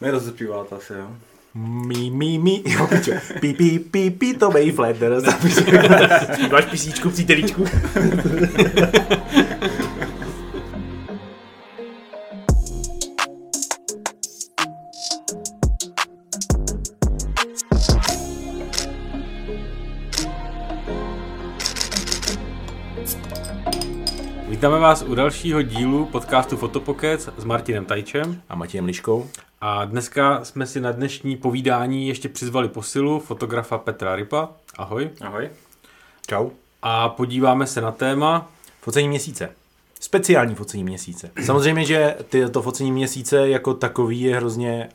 [0.00, 1.16] Mi rozepívat asi, jo.
[1.54, 3.12] Mi, mi, mi, jo, pičo.
[3.40, 5.24] Pí, pí, pí, pí, to bej Flanders.
[6.34, 7.64] Zpíváš písíčku, přítelíčku.
[24.48, 29.26] Vítáme vás u dalšího dílu podcastu Fotopokec s Martinem Tajčem A Matějem Liškou.
[29.60, 34.48] A dneska jsme si na dnešní povídání ještě přizvali posilu fotografa Petra Rypa.
[34.78, 35.10] Ahoj.
[35.20, 35.50] Ahoj.
[36.26, 36.50] Čau.
[36.82, 39.54] A podíváme se na téma, Focení měsíce.
[40.00, 41.30] Speciální focení měsíce.
[41.44, 44.88] Samozřejmě, že ty, to focení měsíce jako takový je hrozně,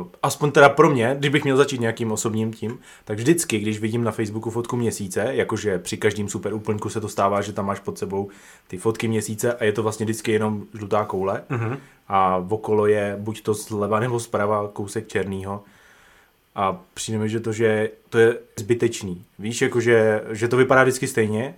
[0.00, 3.80] uh, aspoň teda pro mě, když bych měl začít nějakým osobním tím, tak vždycky, když
[3.80, 7.66] vidím na Facebooku fotku měsíce, jakože při každém super úplňku se to stává, že tam
[7.66, 8.28] máš pod sebou
[8.68, 11.76] ty fotky měsíce a je to vlastně vždycky jenom žlutá koule Mhm.
[12.08, 15.62] a okolo je buď to zleva nebo zprava kousek černýho
[16.54, 19.24] a přijde mi, že to, že to je zbytečný.
[19.38, 21.54] Víš, jakože, že to vypadá vždycky stejně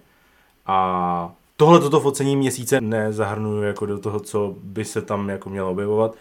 [0.67, 5.71] a tohle toto focení měsíce nezahrnuju jako do toho, co by se tam jako mělo
[5.71, 6.17] objevovat.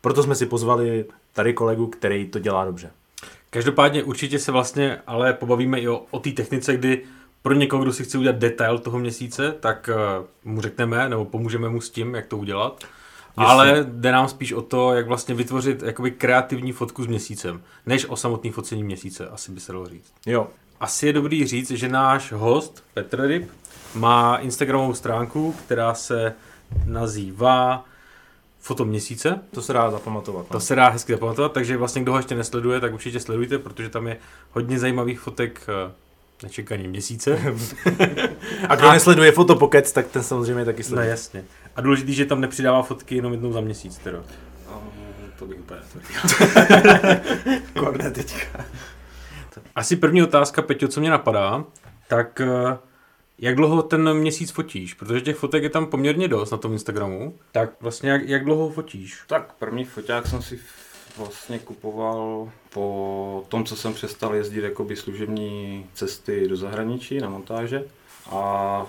[0.00, 2.90] Proto jsme si pozvali tady kolegu, který to dělá dobře.
[3.50, 7.04] Každopádně určitě se vlastně ale pobavíme i o, o té technice, kdy
[7.42, 11.68] pro někoho, kdo si chce udělat detail toho měsíce, tak uh, mu řekneme nebo pomůžeme
[11.68, 12.84] mu s tím, jak to udělat.
[13.38, 13.52] Jasně.
[13.52, 18.06] Ale jde nám spíš o to, jak vlastně vytvořit jakoby kreativní fotku s měsícem, než
[18.08, 20.12] o samotný focení měsíce, asi by se dalo říct.
[20.26, 20.48] Jo,
[20.82, 23.50] Asi je dobrý říct, že náš host Petr Ryb
[23.94, 26.34] má Instagramovou stránku, která se
[26.86, 27.84] nazývá
[28.60, 29.40] Foto měsíce.
[29.54, 30.46] to se dá zapamatovat.
[30.48, 30.60] To No.
[30.60, 34.06] se dá hezky zapamatovat, takže vlastně kdo ho ještě nesleduje, tak určitě sledujte, protože tam
[34.08, 34.16] je
[34.52, 35.92] hodně zajímavých fotek eh,
[36.42, 37.38] nečekaný měsíce.
[38.68, 41.08] A kdo nesleduje Fotopokec, tak ten samozřejmě taky no sleduje.
[41.08, 41.44] jasně.
[41.76, 43.98] A důležitý, že tam nepřidává fotky jenom jednou za měsíc.
[43.98, 44.18] Teda.
[44.18, 44.24] Um,
[45.38, 45.80] to bych úplně.
[47.78, 48.64] Korne teďka.
[49.74, 51.64] Asi první otázka, Peťo, co mě napadá,
[52.08, 52.78] tak eh,
[53.38, 54.94] jak dlouho ten měsíc fotíš?
[54.94, 57.38] Protože těch fotek je tam poměrně dost na tom Instagramu.
[57.52, 59.18] Tak vlastně jak, jak dlouho ho fotíš?
[59.26, 60.60] Tak první foťák jsem si
[61.18, 67.84] vlastně kupoval po tom, co jsem přestal jezdit jakoby služební cesty do zahraničí na montáže.
[68.30, 68.86] A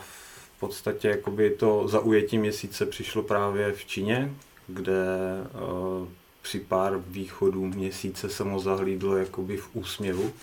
[0.56, 4.34] v podstatě jakoby to zaujetí měsíce přišlo právě v Číně,
[4.68, 5.06] kde
[5.54, 6.08] uh,
[6.42, 10.34] při pár východů měsíce jsem ho zahlídl jakoby v úsměvu,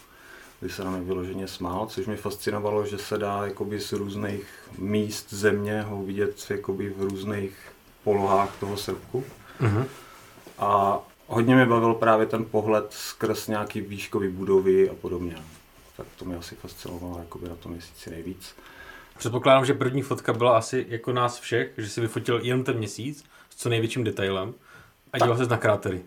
[0.60, 4.44] kdy se na mě vyloženě smál, což mě fascinovalo, že se dá jakoby z různých
[4.78, 7.56] míst země ho vidět jakoby v různých
[8.04, 9.24] polohách toho srpku.
[9.60, 9.84] Mhm.
[10.58, 15.36] A hodně mě bavil právě ten pohled skrz nějaký výškový budovy a podobně.
[15.96, 18.54] Tak to mě asi fascinovalo jakoby na tom měsíci nejvíc.
[19.18, 23.24] Předpokládám, že první fotka byla asi jako nás všech, že si vyfotil jenom ten měsíc
[23.50, 24.54] s co největším detailem
[25.12, 26.02] a díval se na krátery.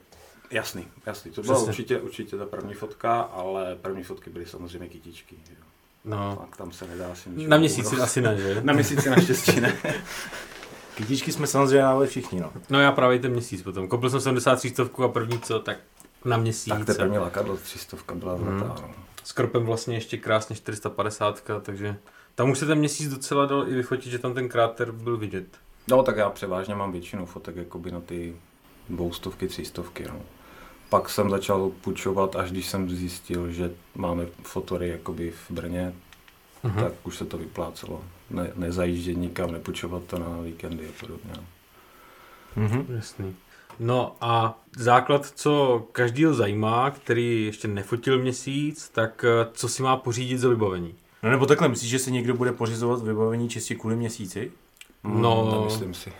[0.54, 1.32] Jasný, jasný.
[1.32, 1.70] To byla Přesně.
[1.70, 5.36] určitě, určitě ta první fotka, ale první fotky byly samozřejmě kytičky.
[5.50, 5.56] že.
[6.06, 6.38] No.
[6.42, 8.62] Tak tam se nedá asi Na měsíci asi ne, že?
[8.64, 9.78] Na měsíci naštěstí ne.
[10.96, 12.52] Kytičky jsme samozřejmě dávali všichni, no.
[12.70, 13.88] No já právě ten měsíc potom.
[13.88, 15.78] Koupil jsem 73 stovku a první co, tak
[16.26, 16.74] na měsíc.
[16.74, 18.60] tak to první lakadlo 300 byla Hmm.
[18.60, 18.82] zlatá.
[18.82, 18.94] No.
[19.24, 21.98] S kropem vlastně ještě krásně 450, takže
[22.36, 25.46] tam už se ten měsíc docela dal i vyfotit, že tam ten kráter byl vidět.
[25.88, 28.36] no tak já převážně mám většinu fotek jakoby na ty
[28.90, 30.06] dvoustovky, třistovky.
[30.10, 30.22] No.
[30.94, 35.94] Pak jsem začal půjčovat, až když jsem zjistil, že máme fotory jakoby v Brně,
[36.64, 36.84] Mhm.
[36.84, 38.02] tak už se to vyplácelo.
[38.30, 41.32] Ne, nezajíždět nikam, nepůjčovat to na víkendy a podobně.
[41.38, 41.44] no.
[42.64, 42.86] Mhm.
[42.96, 43.36] Jasný.
[43.80, 49.98] No a základ, co každýho zajímá, který ještě nefotil měsíc, tak eh, co si má
[49.98, 50.96] pořídit za vybavení?
[51.24, 54.52] No nebo takhle, myslíš, že si někdo bude pořizovat vybavení čistě kvůli měsíci?
[55.04, 55.46] No.
[55.46, 56.14] Mm, nemyslím si.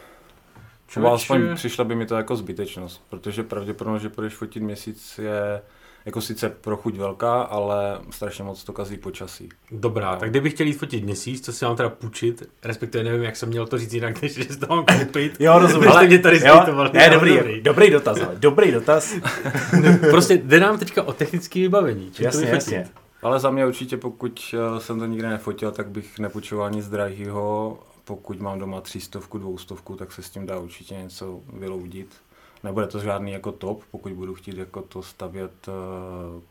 [0.94, 5.62] Člověče- aspoň přišla by mi to jako zbytečnost, protože pravděpodobnost, že půjdeš fotit měsíc je
[6.06, 9.50] jako sice pro chuť velká, ale strašně moc to kazí počasí.
[9.72, 10.18] Dobrá, No.
[10.20, 13.50] tak kdybych chtěl jít fotit měsíc, co si mám teda půjčit, respektive nevím, jak jsem
[13.50, 15.36] měl to říct jinak, než že si to mám koupit.
[15.40, 15.92] Jo, rozumím.
[15.92, 16.90] Jste mě tady jo, zbytovali.
[16.94, 17.62] ne, Jo, dobrý, dobrý.
[17.62, 19.14] dobrý dotaz, ale dobrý dotaz.
[20.10, 22.06] Prostě jde nám teďka o technické vybavení.
[22.12, 22.74] Čím to jasně, vyfotit?
[22.74, 22.90] jasně.
[23.22, 27.80] Ale za mě určitě, pokud eh, jsem to nikdy nefotil, tak bych nepůjčoval nic drahého.
[28.06, 32.16] Pokud mám doma třístovku, dvoustovku, tak se s tím dá určitě něco vyloudit.
[32.64, 35.72] Nebude to žádný jako top, pokud budu chtít jako to stavět eh,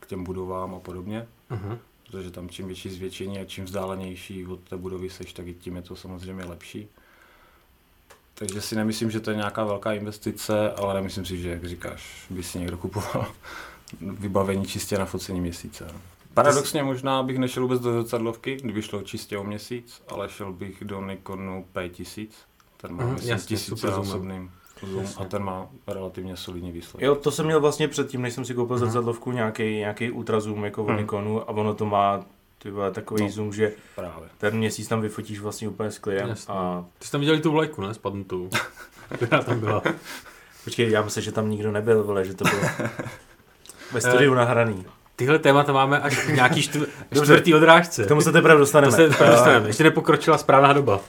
[0.00, 1.26] k těm budovám a podobně.
[1.50, 1.78] Mhm.
[2.10, 5.76] protože tam čím větší zvětšení a čím vzdálenější od té budovy seš, tak i tím
[5.76, 6.88] je to samozřejmě lepší.
[8.34, 12.26] Takže si nemyslím, že to je nějaká velká investice, ale nemyslím si, že, jak říkáš,
[12.30, 13.26] by si někdo kupoval
[14.00, 15.94] vybavení čistě na focení měsíce.
[16.34, 20.84] Paradoxně možná bych nešel vůbec do zrcadlovky, kdyby šlo čistě o měsíc, ale šel bych
[20.84, 22.28] do Nikonu P1000,
[22.76, 24.50] ten má myslím jasně, super zoom.
[25.18, 27.06] a ten má relativně solidní výsledek.
[27.06, 28.84] Jo, to jsem měl vlastně předtím, než jsem si koupil Aha.
[28.86, 30.98] zrcadlovku, nějaký, nějaký ultrazoom jako od Hmm.
[30.98, 32.24] Nikonu a ono to má
[32.58, 33.30] ty vole, takový No.
[33.30, 34.28] zoom, že Právě.
[34.38, 37.82] ten měsíc tam vyfotíš vlastně úplně s klidem a Ty jsi tam viděli tu vlajku,
[37.82, 37.94] ne?
[37.94, 38.50] Spadnutou.
[39.16, 39.82] Která tam byla.
[40.64, 42.62] počkej, já myslím, že tam nikdo nebyl, vole, že to bylo
[43.92, 44.84] ve studiu nahraný.
[45.22, 46.86] Tyhle témata máme až v nějaký čtvr-
[47.22, 48.04] čtvrtý odrážce.
[48.04, 48.92] K tomu se teprve To dostaneme.
[48.92, 49.66] se to dostaneme.
[49.66, 51.00] Ještě nepokročila správná doba.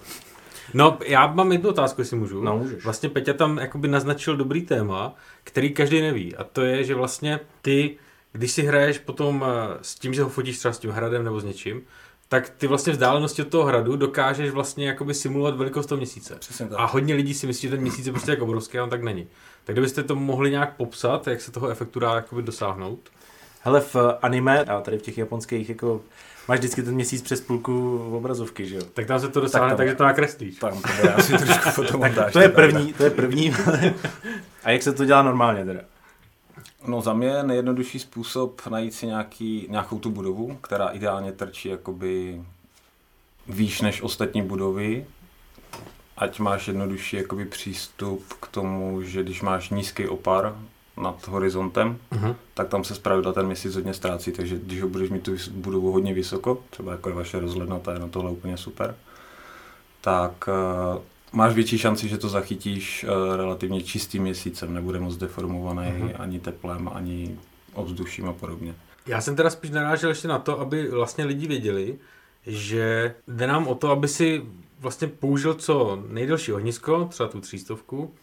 [0.74, 2.44] No, já mám jednu otázku, jestli můžu.
[2.44, 2.84] No, můžeš.
[2.84, 6.36] Vlastně Peťa tam jakoby naznačil dobrý téma, který každý neví.
[6.36, 7.98] A to je, že vlastně ty,
[8.32, 11.40] když si hraješ potom eh, s tím, že ho fotíš třeba s tím hradem nebo
[11.40, 11.82] s něčím,
[12.30, 16.36] tak ty vlastně vzdálenosti od toho hradu dokážeš vlastně jakoby simulovat velikost toho měsíce.
[16.40, 16.80] Přesně tak.
[16.80, 19.04] A hodně lidí si myslí, že ten měsíc je prostě jak obrovský, a on tak
[19.04, 19.28] není.
[19.64, 23.10] Tak kdybyste to mohli nějak popsat, jak se toho efektu dá jakoby dosáhnout?
[23.66, 26.02] Hele, v anime a tady v těch japonských jako
[26.48, 28.82] máš vždycky ten měsíc přes půlku obrazovky, že jo?
[28.94, 30.56] Tak tam se to dosáhne, tam- tak, takže to nakreslíš.
[30.58, 32.34] Tam to bude asi trošku fotomontáž.
[32.34, 33.54] To je první, to je první.
[34.64, 35.80] a jak se to dělá normálně teda?
[36.88, 42.42] No za mě nejjednodušší způsob najít si nějaký, nějakou tu budovu, která ideálně trčí jakoby
[43.48, 45.06] výš než ostatní budovy,
[46.18, 50.56] ať máš jednodušší jakoby přístup k tomu, že když máš nízký opar
[50.98, 52.36] nad horizontem, Mhm.
[52.54, 55.92] tak tam se zpravidla ten měsíc hodně ztrácí, takže když ho budeš mít tu budovu
[55.92, 58.96] hodně vysoko, třeba jako je vaše rozhledna, ta je na tohle úplně super,
[60.02, 60.50] tak
[60.96, 61.02] uh,
[61.32, 66.12] máš větší šanci, že to zachytíš uh, relativně čistým měsícem, nebude moc deformovaný Mhm.
[66.20, 67.38] ani teplem, ani
[67.74, 68.76] ovzduším a podobně.
[69.08, 71.96] Já jsem teda spíš narážel ještě na to, aby vlastně lidi věděli,
[72.48, 74.42] že jde nám o to, aby si
[74.80, 78.14] vlastně použil co nejdelší ohnisko, třeba tu třístovku,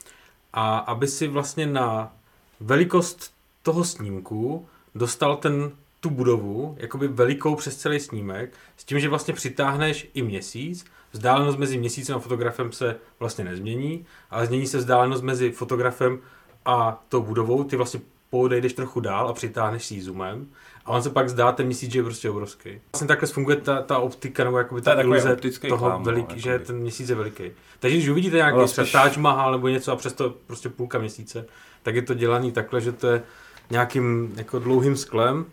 [0.52, 2.12] a aby si vlastně na
[2.60, 5.70] velikost toho snímku dostal ten
[6.00, 11.58] tu budovu, jakoby velikou přes celý snímek, s tím, že vlastně přitáhneš i měsíc, vzdálenost
[11.58, 16.18] mezi měsícem a fotografem se vlastně nezmění, ale změní se vzdálenost mezi fotografem
[16.64, 20.46] a tou budovou, ty vlastně podejdeš trochu dál a přitáhneš si zoomem
[20.86, 22.80] a on se pak zdá ten měsíc, že je prostě obrovský.
[22.92, 25.36] Vlastně takhle funguje ta, ta optika, nebo jakoby ta takový iluze
[25.68, 27.50] toho, klam, no, veliký, že ten měsíc je veliký.
[27.80, 31.46] Takže když uvidíte nějaký třeba spíš- Taj Mahal nebo něco a přesto prostě půlka měsíce,
[31.82, 33.22] tak je to dělaný takhle, že to je
[33.70, 35.44] nějakým jako dlouhým sklem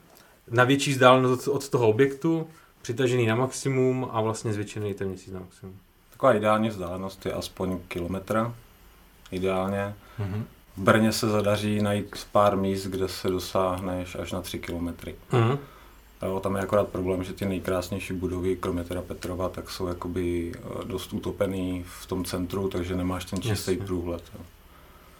[0.51, 2.47] na větší vzdálenost od, od toho objektu,
[2.81, 5.75] přitažený na maximum a vlastně zvětšený ten měsíc na maximum.
[6.11, 8.51] Taková ideální vzdálenost je aspoň kilometr,
[9.31, 9.95] ideálně.
[10.19, 10.45] Mhm.
[10.77, 15.15] V Brně se zadaří najít pár míst, kde se dosáhneš až na 3 kilometry.
[15.31, 15.57] Mhm.
[16.21, 20.51] Jo, tam je akorát problém, že ty nejkrásnější budovy, kromě teda Petrova, tak jsou jakoby
[20.55, 23.85] eh, dost utopený v tom centru, takže nemáš ten čistý Jasně.
[23.85, 24.23] průhled.
[24.35, 24.41] Jo.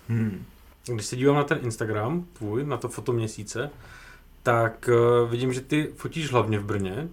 [0.10, 0.46] Hmm.
[0.96, 3.70] Když se dívám na ten Instagram tvůj, na to foto měsíce,
[4.44, 7.10] tak uh, vidím, že ty fotíš hlavně v Brně.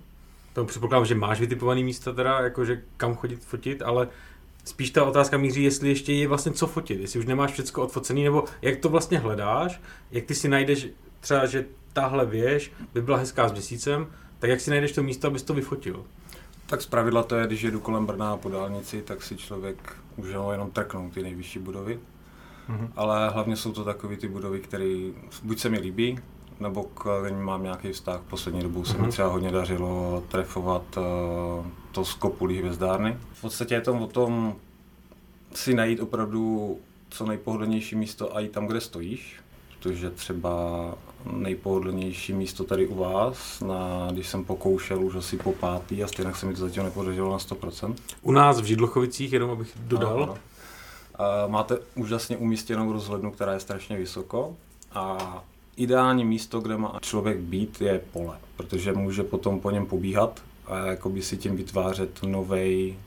[0.52, 4.08] To předpokládám, že máš vytipovaný místa teda, jakože kam chodit fotit, ale
[4.64, 8.24] spíš ta otázka míří, jestli ještě je vlastně co fotit, jestli už nemáš všechno odfocený,
[8.24, 9.80] nebo jak to vlastně hledáš,
[10.10, 10.88] jak ty si najdeš
[11.20, 14.06] třeba, že tahle věž by byla hezká s měsícem,
[14.38, 16.04] tak jak si najdeš to místo, abys to vyfotil.
[16.66, 20.70] Tak zpravidla to je, když jedu kolem Brna po dálnici, tak si člověk může jenom
[20.70, 21.98] trknout ty nejvyšší budovy.
[22.68, 22.92] Mhm.
[22.96, 25.10] Ale hlavně jsou to takové ty budovy, které
[25.42, 26.18] buď se mi líbí,
[26.60, 28.20] nebo k nim mám nějaký vztah.
[28.30, 29.06] Poslední dobou se Mhm.
[29.06, 33.16] mi třeba hodně dařilo trefovat uh, to z kopulí hvězdárny.
[33.32, 34.54] V podstatě je to o tom
[35.54, 36.76] si najít opravdu
[37.08, 39.36] co nejpohodlnější místo a i tam, kde stojíš.
[39.78, 40.50] Protože třeba
[41.32, 46.34] nejpohodlnější místo tady u vás, na, když jsem pokoušel už asi po pátý a stejně
[46.34, 47.94] se mi to zatím nepodařilo na 100%.
[48.22, 50.38] U nás v Židlochovicích, jenom abych dodal, Ano, ano.
[51.18, 54.56] A máte úžasně umístěnou rozhlednu, která je strašně vysoko
[54.92, 55.18] a
[55.76, 60.78] ideální místo, kde má člověk být, je pole, protože může potom po něm pobíhat a
[60.78, 62.98] jakoby si tím vytvářet nový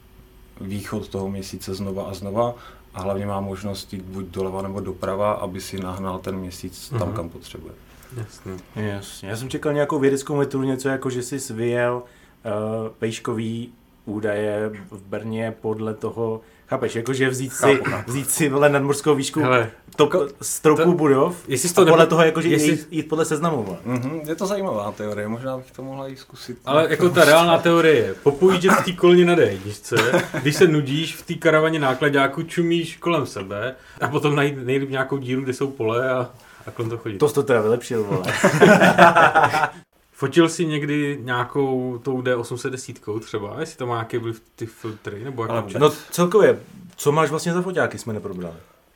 [0.61, 2.55] východ toho měsíce znova a znova
[2.93, 7.07] a hlavně má možnost jít buď doleva nebo doprava, aby si nahnal ten měsíc tam,
[7.07, 7.13] Mhm.
[7.15, 7.73] kam potřebuje.
[8.17, 8.51] Jasně.
[8.75, 9.29] Jasně.
[9.29, 12.51] Já jsem čekal nějakou vědeckou metodu, něco jako, že jsi vyjel uh,
[12.99, 13.69] pejškový
[14.05, 18.11] údaje v Brně podle toho, chápeš, jakože vzít si, Chápu, chápu.
[18.11, 22.09] vzít si vele nadmorskou výšku Hele, top, stropů to- budov jestli to a podle nebo-
[22.09, 23.63] toho jakože jestli- jít, jít podle seznamu.
[23.63, 23.77] vole.
[23.85, 26.57] Mhm, je to zajímavá teorie, možná bych to mohla i zkusit.
[26.65, 31.15] Ale jako ta reálná teorie je, popojíždět v té kolině na D1, když se nudíš
[31.15, 35.67] v té karavaně nákladáku, čumíš kolem sebe a potom najít nejlíp nějakou díru, kde jsou
[35.67, 36.29] pole a,
[36.67, 37.17] a kolem to chodit.
[37.17, 38.23] To jsi to teda vylepšil, vole.
[40.17, 45.43] Fotil jsi někdy nějakou tou D810 třeba, jestli tam má nějaké vliv ty filtry, nebo
[45.43, 45.79] jak Ale to-.
[45.79, 46.59] No celkově,
[46.95, 48.55] co máš vlastně za foťáky, jsme neprobrali.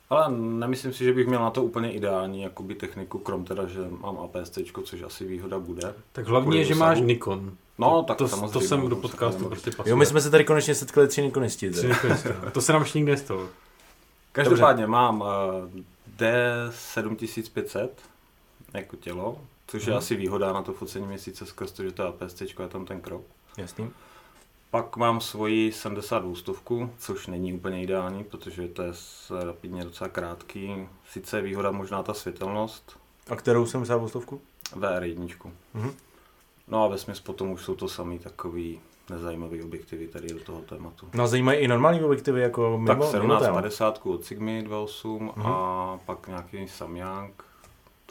[0.10, 3.80] Ale nemyslím si, že bych měl na to úplně ideální jakoby techniku, krom teda, že
[4.02, 5.94] mám APS-C, což asi výhoda bude.
[6.12, 7.52] Tak hlavně je, že máš Nikon.
[7.78, 8.54] No, tak to, samozřejmě.
[8.54, 9.92] to jsem do to podcastu prostě pasuje.
[9.92, 11.72] Jo, my jsme se tady konečně setkali tři nikonisti.
[11.72, 11.88] Tři.
[11.88, 12.30] Nikonisti.
[12.52, 13.48] To se nám ještě nikdy nestalo.
[14.32, 15.28] Každopádně mám uh,
[16.18, 17.90] D7500
[18.74, 19.38] jako tělo,
[19.72, 19.98] což je Mhm.
[19.98, 23.22] asi výhoda na to focení měsíce skrz to, že to APS je tam ten krok.
[23.58, 23.90] Jasný.
[24.72, 30.08] Pak mám svoji 72 stovku, což není úplně ideální, protože to je s- rapidně docela
[30.08, 30.88] krátký.
[31.10, 33.00] Sice je výhoda možná ta světelnost,
[33.30, 34.42] A kterou jsem vzal stovku?
[34.76, 35.52] VR1.
[35.74, 35.92] Mhm.
[36.68, 41.08] No a vesměs potom už jsou to samý takový nezajímavý objektivy tady do toho tématu.
[41.14, 43.38] No a zajímají i normální objektivy jako mimo, tak mimo téma.
[43.38, 45.46] 1750 od Sigmy 2.8 Mhm.
[45.48, 47.44] a pak nějaký Samyang,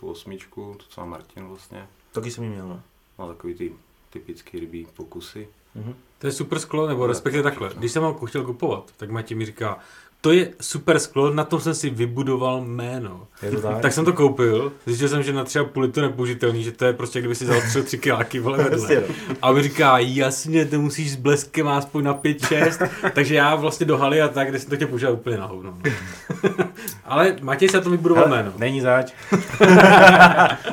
[0.00, 1.88] tu osmičku, to co má Martin vlastně.
[2.12, 2.82] Taky jsem ji měl, no.
[3.18, 3.72] Má takový ty
[4.10, 5.48] typický rybí pokusy.
[5.74, 5.94] Mhm.
[6.18, 7.70] To je super sklo, nebo respektive takhle.
[7.78, 9.78] Když jsem ho chtěl kupovat, tak Matěj mi říká,
[10.20, 13.26] to je super sklo, na tom jsem si vybudoval jméno.
[13.42, 13.80] Je to tak?
[13.80, 16.92] Tak jsem to koupil, zjistil jsem, že na třeba půl litru nepoužitelný, že to je
[16.92, 18.94] prostě, kdyby si vzal tři, tři kiláky vole vedle.
[18.94, 19.34] No.
[19.42, 23.86] A on mi říká, jasně, to musíš s bleskem aspoň na 5-6, takže já vlastně
[23.86, 25.74] do haly a tak, kde jsem to chtěl používat úplně na hovno.
[25.84, 26.64] no.
[27.04, 28.52] Ale Matěj se na to vybudoval Hele, jméno.
[28.58, 29.12] Není zač.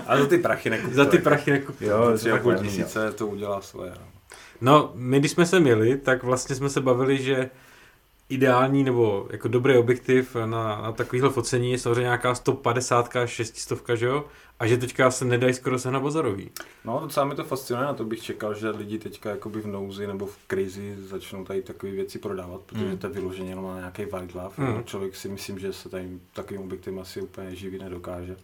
[0.08, 0.96] A za ty prachy nekupuje.
[0.96, 1.88] Za ty prachy nekupil.
[1.88, 3.92] Jo, to tři a půl nevím, tisíce to udělá svoje.
[3.92, 4.08] No.
[4.62, 7.50] No, my když jsme se měli, tak vlastně jsme se bavili, že
[8.30, 10.46] ideální nebo jako dobrý objektiv na,
[10.82, 14.26] na takovýhle focení je samozřejmě nějaká 150, 600, že jo?
[14.60, 16.52] A že teďka se nedají skoro se na bazarový.
[16.86, 20.08] no docela mi to fascinuje, na to bych čekal, že lidi teďka jakoby v nouzi
[20.08, 22.98] nebo v krizi začnou tady takové věci prodávat, protože Hmm.
[22.98, 24.62] to je vyloženě jenom na nějaký wildlife.
[24.62, 24.76] Hmm.
[24.76, 24.84] Mm.
[24.84, 28.36] Člověk si myslím, že se tady takovým objektem asi úplně živit nedokáže.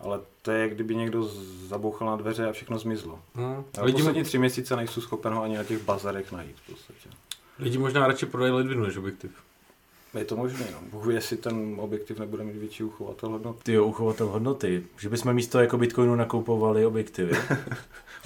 [0.00, 1.24] Ale to je, kdyby někdo
[1.68, 3.18] zabouchal na dveře a všechno zmizlo.
[3.34, 7.08] Ale lidi, poslední tři měsíce nejsou schopen ho ani na těch bazarech najít v podstatě.
[7.60, 9.30] Lidi možná radši prodají ledvinu než objektiv.
[10.18, 10.78] Je to možné, no.
[10.90, 13.58] Bůh ví, jestli ten objektiv nebude mít větší uchovatel hodnoty.
[13.62, 14.82] Ty jo, uchovatel hodnoty.
[14.98, 17.32] Že bychom místo jako bitcoinu nakoupovali objektivy.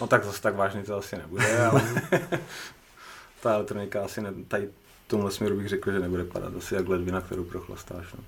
[0.01, 1.83] No tak zase tak vážný to asi nebude, ale
[3.43, 6.89] ta elektronika asi ne, tady v tomhle směru bych řekl, že nebude padat asi jak
[6.89, 8.07] ledvina, kterou prochlastáš.
[8.19, 8.25] No.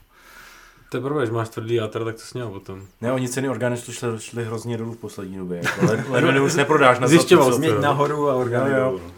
[0.91, 2.87] To je pravda, že máš tvrdý játra, tak to sněl potom.
[3.01, 5.61] Ne, oni ceny organistů šly, šly hrozně dolů v poslední době.
[5.65, 7.81] Jako, led, ledviny už neprodáš na Zjišťoval to.
[7.81, 8.85] nahoru a orgány Jo, jo.
[8.85, 9.13] dolů, no.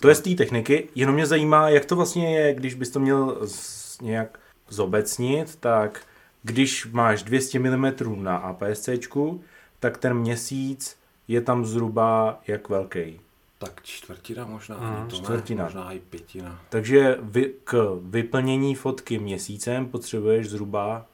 [0.00, 3.00] To je z té techniky, jenom mě zajímá, jak to vlastně je, když bys to
[3.00, 4.38] měl z, nějak
[4.68, 6.00] zobecnit, tak
[6.42, 8.98] když máš 200 mm na APS-C,
[9.80, 10.96] tak ten měsíc
[11.28, 13.20] je tam zhruba jak velký.
[13.58, 15.64] Tak čtvrtina možná, ani to čtvrtina.
[15.64, 16.60] Ne, možná i pětina.
[16.68, 21.06] Takže vy, k vyplnění fotky měsícem potřebuješ zhruba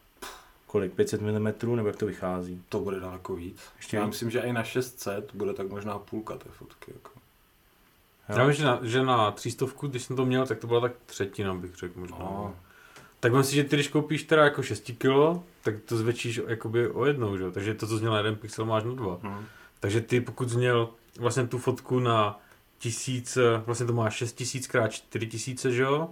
[0.75, 2.63] kolik, 500 mm, nebo jak to vychází?
[2.69, 3.61] To bude daleko víc.
[3.77, 4.11] Ještě Já víc?
[4.11, 6.93] myslím, že i na 600 bude tak možná půlka té fotky.
[6.95, 7.11] Jako.
[8.29, 8.39] Jo.
[8.39, 10.93] Já vím, že na, že na třístovku, když jsem to měl, tak to byla tak
[11.07, 12.17] třetina, bych řekl možná.
[12.19, 12.55] No.
[13.21, 16.89] Tak myslím si, že ty, když koupíš teda jako 6 kg, tak to zvětšíš jakoby
[16.89, 17.45] o jednou, že?
[17.45, 17.51] jo?
[17.51, 19.19] Takže to, co zněl na jeden pixel, máš na dva.
[19.23, 19.45] Hm.
[19.81, 22.41] Takže ty, pokud měl vlastně tu fotku na
[22.79, 26.11] tisíc, vlastně to má 6000 krát 4000, že jo?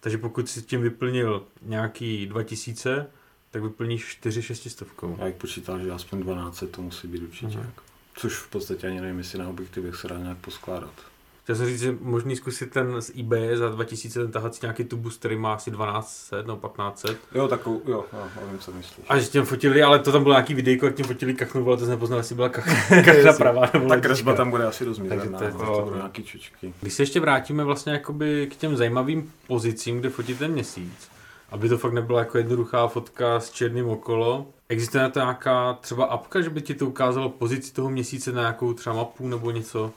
[0.00, 3.10] Takže pokud si tím vyplnil nějaký 2000,
[3.50, 5.16] tak vyplníš 4 šestistovkou.
[5.18, 7.58] Já bych počítal, že aspoň 12 to musí být určitě.
[7.58, 7.82] Jako.
[8.14, 11.11] Což v podstatě ani nevím, jestli na objektivech se dá nějak poskládat.
[11.42, 14.84] Chtěl jsem říct, že možný zkusit ten z eBay za 2000 ten tahat si nějaký
[14.84, 17.18] tubus, který má asi 1200 nebo 1500.
[17.34, 19.06] Jo, takovou, jo, jo, já vím, co myslíš.
[19.08, 21.76] A že tím fotili, ale to tam bylo nějaký videjko, jak tím fotili kachnu, ale
[21.76, 25.02] to jsem nepoznal, jestli byla kach, kachna pravá nebo Ta kresba tam bude asi dost
[25.08, 26.74] Takže to je no, to- to budou nějaký čočky.
[26.80, 31.08] Když se ještě vrátíme vlastně jakoby k těm zajímavým pozicím, kde fotit ten měsíc,
[31.50, 36.04] aby to fakt nebyla jako jednoduchá fotka s černým okolo, existuje na to nějaká třeba
[36.04, 39.92] apka, že by ti to ukázalo pozici toho měsíce na nějakou třeba mapu nebo něco?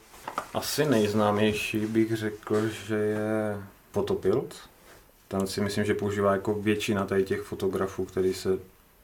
[0.54, 3.58] Asi nejznámější bych řekl, že je
[3.92, 4.56] Photopilt.
[5.28, 8.50] Ten si myslím, že používá jako většina tady těch fotografů, který se,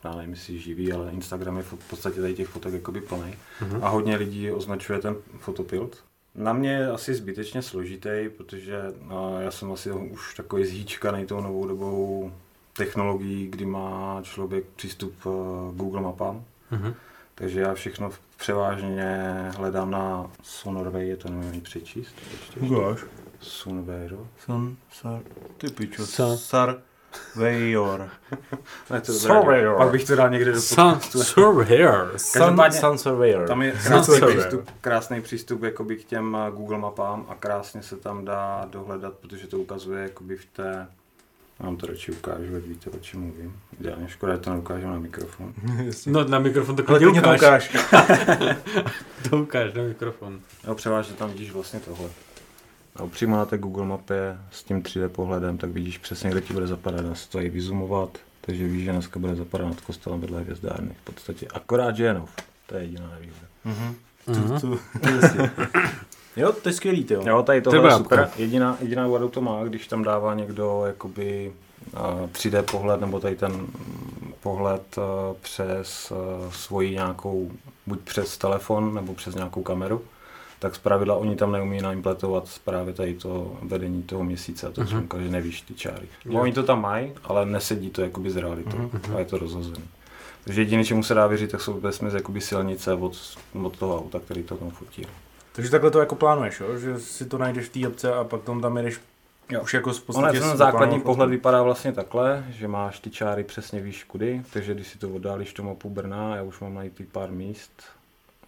[0.03, 3.35] já nevím, jestli živí, ale Instagram je v podstatě tady těch fotek jakoby plný.
[3.61, 3.83] Mhm.
[3.83, 6.03] A hodně lidí označuje ten Photopilt.
[6.35, 11.41] Na mě je asi zbytečně složitý, protože no, já jsem asi už takový zhýčkaný tou
[11.41, 12.31] novou dobou
[12.73, 15.25] technologií, kdy má člověk přístup k
[15.75, 16.43] Google mapám.
[16.71, 16.93] Mhm.
[17.41, 22.15] Takže já všechno převážně hledám na Sonorway, je to nevím ani přečíst.
[22.31, 23.05] Ještě, ještě.
[23.39, 24.27] Sunvero.
[24.45, 25.19] Sun, sar,
[25.57, 26.77] ty pičo, Sa- sar,
[27.35, 28.09] vejor.
[28.89, 29.77] Ne, to Surveyor.
[29.77, 31.23] Pak bych to dal někde do Sun podcastu.
[31.23, 32.11] Surveyor.
[32.17, 33.47] Sun, Každopádně- sun surveyor.
[33.47, 34.39] Tam je Sun krásný Surveyor.
[34.39, 39.13] přístup, krásný přístup jakoby k těm eh, Google mapám a krásně se tam dá dohledat,
[39.13, 40.87] protože to ukazuje jakoby v té
[41.63, 43.55] vám to radši ukážu, ať víte, o čem mluvím.
[43.79, 45.53] Ideálně škoda, že to neukážu na mikrofon.
[46.07, 47.75] No na mikrofon to klidně klidně to ukáž.
[47.75, 47.77] ukáž.
[49.29, 50.39] To ukáž na mikrofon.
[50.67, 52.09] Jo, převážně tam vidíš vlastně tohle.
[52.95, 56.53] A přímo na té Google mapě s tím 3D pohledem, tak vidíš přesně, kde ti
[56.53, 57.05] bude zapadat.
[57.05, 60.95] Dá se to i vyzumovat, takže víš, že dneska bude zapadat nad kostelem vedle hvězdárny.
[61.01, 62.29] V podstatě akorát, že je nov.
[62.65, 63.47] To je jediná nevýhoda.
[63.65, 63.95] Mhm.
[64.27, 64.79] Mhm.
[66.37, 67.23] jo, to je skvělý, ty jo.
[67.27, 68.29] Jo, tady tohle Třeba je super.
[68.37, 71.53] Jediná, jediná vadu to má, když tam dává někdo jakoby
[71.93, 73.67] eh, 3D pohled nebo tady ten
[74.39, 75.01] pohled eh,
[75.41, 77.51] přes eh, svoji nějakou,
[77.87, 80.01] buď přes telefon nebo přes nějakou kameru,
[80.59, 85.21] tak zpravidla oni tam neumí naimpletovat právě tady to vedení toho měsíce a to, říkal,
[85.21, 86.07] že nevíš ty čáry.
[86.25, 86.41] Jo.
[86.41, 89.15] Oni to tam mají, ale nesedí to jakoby s realitou Mhm.
[89.15, 89.83] a je to rozhozený.
[90.43, 93.17] Takže jediné, čemu se dá věřit, tak jsou vesměs jakoby silnice od,
[93.63, 95.07] od toho auta, který to tam fotí.
[95.53, 96.77] Takže takhle to jako plánuješ, jo?
[96.77, 98.99] že si to najdeš v té obce a pak tam tam jedeš
[99.49, 99.61] Jo.
[99.61, 103.43] už jako z Ono podstatě s základní pohled vypadá vlastně takhle, že máš ty čáry
[103.43, 106.93] přesně víš kudy, takže když si to oddálíš tu mapu Brna, já už mám najít
[106.95, 107.71] ty pár míst,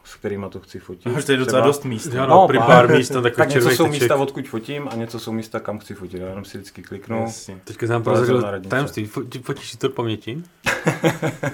[0.04, 1.14] s kterými to chci fotit.
[1.14, 2.06] Máš tady docela Třeba- dost míst.
[2.14, 2.22] Jo?
[2.22, 2.68] no, No, prý pár.
[2.68, 4.02] pár míst, tam takový Tak něco jsou teček.
[4.02, 6.22] místa, odkud fotím a něco jsou místa, kam chci fotit.
[6.22, 7.22] Já jenom si vždycky kliknu.
[7.22, 7.58] Jasně.
[7.64, 9.08] Teďka jsem To je prozradil tajemství.
[9.08, 10.44] Fo- Fotíš si to paměti?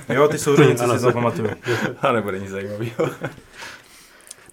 [0.10, 1.50] Jo, ty souřenice Ano, si zapamatuju.
[2.02, 3.10] A nebude nic zajímavého.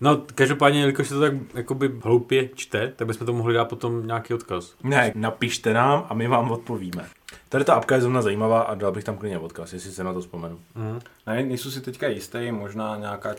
[0.00, 4.07] No, každopádně, jelikož se to tak jakoby hloupě čte, tak bychom to mohli dát potom
[4.07, 4.75] nějaký odkaz.
[4.83, 7.07] Ne, napište nám a my vám odpovíme.
[7.49, 10.12] Tady ta apka je zrovna zajímavá a dal bych tam klidně odkaz, jestli se na
[10.12, 10.59] to vzpomenu.
[10.75, 11.00] Mhm.
[11.26, 13.35] Ne, nejsou si teďka jistý, možná nějaká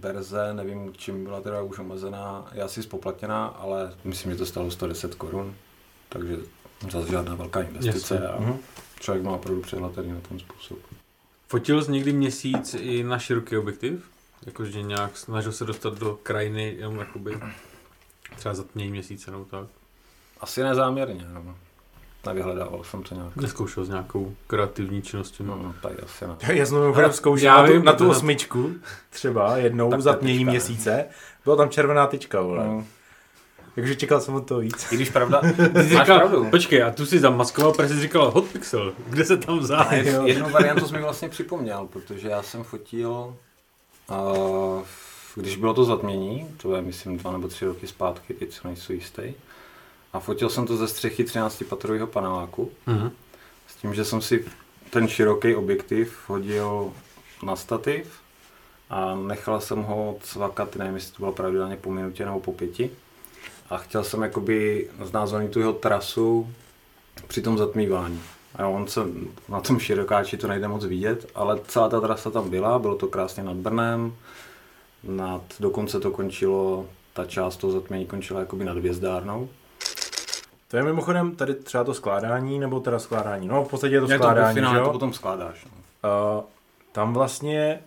[0.00, 4.70] verze, nevím, čím byla teda už omezená, je asi spoplatněná, ale myslím, že to stalo
[4.70, 5.54] 110 korun,
[6.08, 6.36] takže
[6.90, 8.28] zase žádná velká investice Jasně.
[8.28, 8.56] a Mhm.
[9.00, 10.78] člověk má opravdu přehledný na ten způsob.
[11.48, 14.10] Fotil jsi někdy měsíc i na široký objektiv?
[14.46, 17.38] Jakože nějak snažil se dostat do krajiny, jenom jakoby
[18.36, 19.66] třeba zatmění měsíce nebo tak.
[20.40, 21.56] Asi nezáměrně, no.
[22.26, 23.36] Nevyhledával jsem to nějak.
[23.36, 25.42] Neskoušel s nějakou kreativní činností.
[25.44, 26.36] No, no tady asi ne.
[26.54, 28.72] Já jsem mimochodem zkoušel já na, tu, na tu osmičku,
[29.10, 30.50] třeba jednou Tak tyčka, ne?
[30.50, 31.04] měsíce,
[31.44, 32.66] byla tam červená tyčka, vole.
[32.66, 32.84] No.
[33.74, 34.92] Takže čekal jsem od toho víc.
[34.92, 35.40] I když pravda,
[35.74, 36.50] máš říkal, pravdu.
[36.50, 38.92] počkej, a tu si zamaskoval, protože jsi říkal hot pixel.
[39.08, 39.86] Kde se tam vzal?
[40.24, 43.36] Jednu variantu jsi mi vlastně připomněl, protože já jsem fotil,
[44.10, 44.82] uh,
[45.34, 48.92] když bylo to zatmění, to je myslím dva nebo tři roky zpátky, teď se nejsou
[48.92, 49.22] jistý.
[50.12, 53.10] A fotil jsem to ze střechy 13-patrového paneláku, Mhm.
[53.66, 54.44] s tím, že jsem si
[54.90, 56.92] ten široký objektiv hodil
[57.42, 58.12] na stativ
[58.90, 62.90] a nechal jsem ho cvakat, nevím, jestli to bylo pravidelně po minutě nebo po pěti.
[63.70, 66.50] A chtěl jsem jakoby znázornit tu jeho trasu
[67.26, 68.22] při tom zatmívání.
[68.56, 69.00] A on se
[69.48, 73.06] na tom širokáči to nejde moc vidět, ale celá ta trasa tam byla, bylo to
[73.06, 74.14] krásně nad Brnem,
[75.04, 79.48] nad, dokonce to končilo, ta část toho zatmění končila jakoby nad Hvězdárnou.
[80.68, 83.48] To je mimochodem tady třeba to skládání, nebo teda skládání.
[83.48, 84.92] No, v podstatě je to to ve skládání, že finále to jo?
[84.92, 85.64] potom skládáš.
[85.64, 86.10] No.
[86.10, 86.42] A
[86.92, 87.80] tam vlastně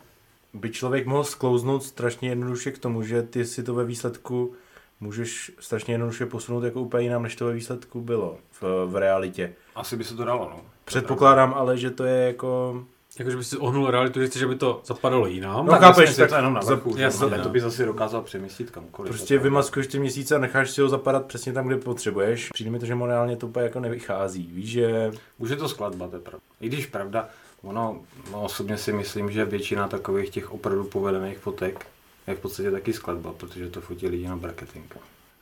[0.54, 4.54] by člověk mohl sklouznout strašně jednoduše k tomu, že ty si to ve výsledku
[5.00, 9.54] můžeš strašně jednoduše posunout jako úplně jinam, než to ve výsledku bylo v, v realitě.
[9.76, 10.62] Asi by se to dalo, no.
[10.86, 12.84] Předpokládám ale, že to je jako...
[13.20, 15.66] Jakože by si ohnul realitu, že chceš, aby to zapadalo jinam.
[15.66, 17.44] No, tak chápeš, tak to jenom na vrchu, jasně, no.
[17.44, 19.12] to by zase dokázal přemístit kamkoliv.
[19.12, 22.50] Prostě Tak- vymaskuješ ty měsíce a necháš si ho zapadat přesně tam, kde potřebuješ.
[22.50, 24.50] Přijde mi to, že morálně to úplně jako nevychází.
[24.54, 26.44] Víš, že Už je to skladba, to je pravda.
[26.62, 27.30] I když pravda,
[27.62, 28.00] ono,
[28.32, 31.86] no, osobně si myslím, že většina takových těch opravdu povedených fotek
[32.30, 34.94] je v podstatě taky skladba, protože to fotí lidi na bracketing.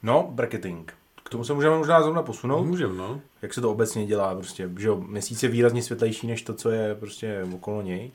[0.04, 0.92] No, bracketing.
[1.24, 2.64] K tomu se můžeme možná zrovna posunout.
[2.66, 3.22] Můžem, no.
[3.42, 6.70] Jak se to obecně dělá, prostě, že jo, měsíc je výrazně světlejší než to, co
[6.70, 8.12] je prostě okolo něj.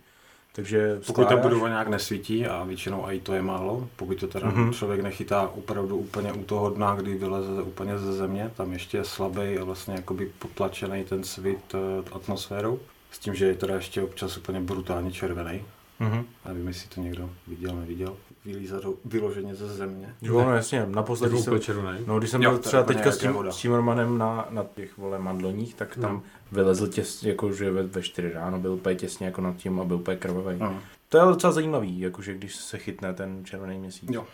[0.54, 4.48] Takže Pokud ta budova nějak nesvítí a většinou i to je málo, pokud to teda
[4.48, 4.68] Mhm.
[4.70, 4.72] mm-hmm.
[4.72, 9.04] člověk nechytá opravdu úplně u toho dna, kdy vyleze úplně ze země, tam ještě je
[9.04, 12.80] slabý a vlastně jakoby potlačený ten svit eh, atmosférou.
[13.10, 15.62] S tím, že je teda ještě občas úplně brutálně červený.
[16.00, 16.24] Mhm.
[16.48, 18.16] Nevím, jestli to někdo viděl, neviděl.
[18.44, 20.14] Vylízá do, vyloženě ze země.
[20.22, 21.98] Jo, no jasně, naposledy jsem, úplně červený.
[22.06, 24.98] no, když jsem Jo, byl třeba teďka s tím, s tím Romanem na, na těch
[24.98, 26.22] vole mandloních, tak tam No.
[26.52, 29.96] vylezl těsně, jakože ve, ve 4 ráno byl úplně těsně jako nad tím a byl
[29.96, 30.56] úplně krvavý.
[30.62, 30.78] Mm.
[31.08, 34.10] To je ale docela zajímavý, jakože když se chytne ten červený měsíc.
[34.12, 34.24] Jo.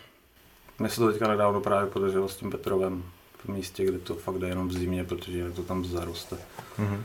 [0.79, 3.03] Mně se to teďka nedávno právě podařilo s tím Petrovem
[3.37, 6.37] v místě, kde to fakt jde jenom v zimě, protože to tam zaroste.
[6.77, 7.03] Mhm.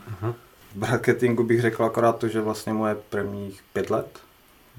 [0.74, 4.18] V marketingu bych řekl akorát to, že vlastně moje prvních pět let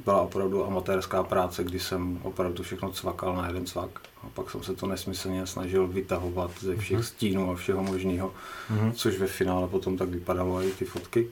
[0.06, 3.90] byla opravdu amatérská práce, kdy jsem opravdu všechno cvakal na jeden cvak.
[4.24, 7.04] A pak jsem se to nesmyslně snažil vytahovat ze všech Mhm.
[7.04, 8.34] stínů a všeho možného,
[8.70, 8.92] Mhm.
[8.94, 11.28] což ve finále potom tak vypadalo i ty fotky.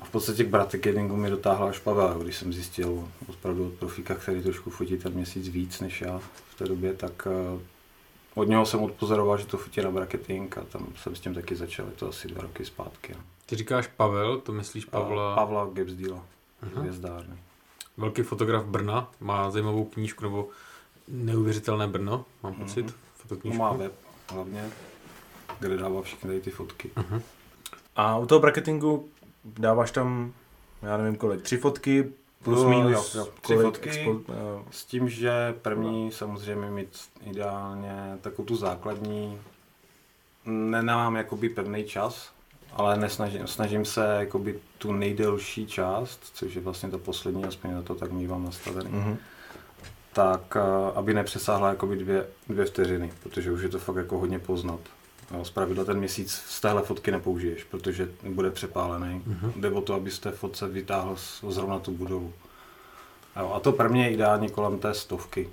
[0.00, 4.14] A v podstatě k marketingu mi dotáhla až Pavel, když jsem zjistil opravdu od profíka,
[4.14, 6.18] který trošku fotí ten měsíc víc než já
[6.50, 7.60] v té době, tak eh,
[8.34, 11.56] od něho jsem odpozoroval, že to fotí na marketing a tam jsem s tím taky
[11.56, 13.12] začal, je to asi dva roky zpátky.
[13.16, 13.20] no.
[13.46, 16.22] Ty říkáš Pavel, to myslíš Pavla, Pavla Gebsdíla,
[16.76, 17.34] hvězdárny.
[17.96, 20.48] Velký fotograf Brna, má zajímavou knížku nebo
[21.08, 22.62] neuvěřitelné Brno, mám Mhm.
[22.62, 23.58] pocit, No fotoknížku.
[23.58, 23.92] má web
[24.32, 24.70] hlavně,
[25.60, 26.90] kde dává všechny tady ty fotky.
[26.96, 27.22] Mhm.
[27.96, 29.08] A u toho bracketingu
[29.44, 30.32] dáváš tam,
[30.82, 33.90] já nevím kolik, tři fotky, plus Jo, minus jo, jo, tři kolik fotky.
[33.90, 36.98] expo, eh, S tím, že první samozřejmě mít
[37.30, 39.38] ideálně takovou tu základní,
[40.46, 42.32] nemám jakoby pevný čas,
[42.72, 47.82] ale nesnažím, snažím se jakoby tu nejdelší část, což je vlastně to poslední, aspoň na
[47.82, 49.16] to tak mývám nastavený, Mhm.
[50.12, 50.60] tak eh,
[50.94, 54.80] aby nepřesáhla jakoby dvě, dvě vteřiny, protože už je to fakt jako hodně poznat.
[55.42, 59.22] Z pravidla ten měsíc z téhle fotky nepoužiješ, protože bude přepálený.
[59.26, 59.52] Mhm.
[59.56, 61.16] Jde o to, aby z té fotce vytáhl
[61.48, 62.32] zrovna tu budovu.
[63.36, 65.48] Jo, a to pro mě je ideálně kolem té stovky.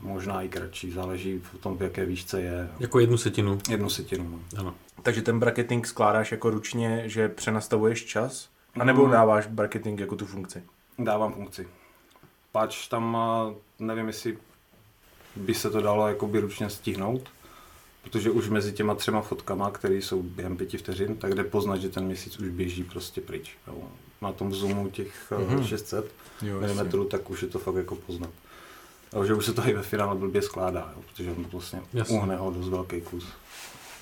[0.00, 2.68] Možná i kratší, záleží v tom, v jaké výšce je.
[2.80, 3.58] Jako jednu setinu.
[3.70, 4.28] Jednu setinu.
[4.28, 4.60] no.
[4.60, 4.74] Ano.
[5.02, 8.48] Takže ten bracketing skládáš jako ručně, že přenastavuješ čas?
[8.80, 9.10] A nebo Mm.
[9.12, 10.62] dáváš bracketing jako tu funkci?
[10.98, 11.68] Dávám funkci.
[12.52, 13.18] Páč tam,
[13.78, 14.38] nevím, jestli
[15.36, 17.22] by se to dalo jakoby ručně stihnout,
[18.02, 21.88] protože už mezi těma třema fotkama, které jsou během pěti vteřin, tak jde poznat, že
[21.88, 23.56] ten měsíc už běží prostě pryč.
[23.66, 23.74] Jo.
[24.22, 25.56] Na tom zoomu těch Mhm.
[25.58, 26.10] mm 600
[26.42, 26.60] Jo,
[27.00, 28.30] mm, tak už je to fakt jako poznat.
[29.24, 32.18] Že už se to i ve finále blbě skládá, jo, protože on vlastně Jasně.
[32.18, 33.28] uhne ho dost velký kus.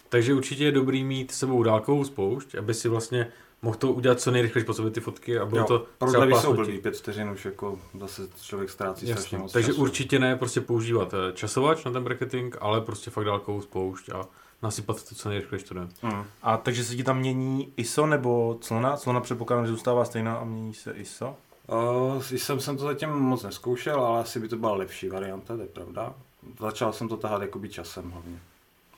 [0.08, 3.28] Takže určitě je dobrý mít s sebou dálkovou spoušť, aby si vlastně
[3.62, 6.34] mohl to udělat co nejrychleji po sobě ty fotky a bylo Jo, to třeba prodlevy
[6.34, 9.38] jsou blbý, pět vteřin už jako zase člověk ztrácí strašně Jasně.
[9.38, 9.80] moc Takže času.
[9.82, 14.26] určitě ne prostě používat eh, časovač na ten bracketing, ale prostě fakt dálkovou spoušť a
[14.62, 15.80] nasypat to co nejrychleji to jde.
[16.02, 16.24] Mm.
[16.42, 18.96] A takže se ti tam mění ISO nebo clona?
[18.96, 21.36] Clona předpokládám, že zůstává stejná a mění se ISO?
[21.68, 25.62] Uh, jsem, jsem to zatím moc neskoušel, ale asi by to byla lepší varianta, to
[25.62, 26.14] je pravda.
[26.60, 28.38] Začal jsem to tahat jakoby časem hlavně.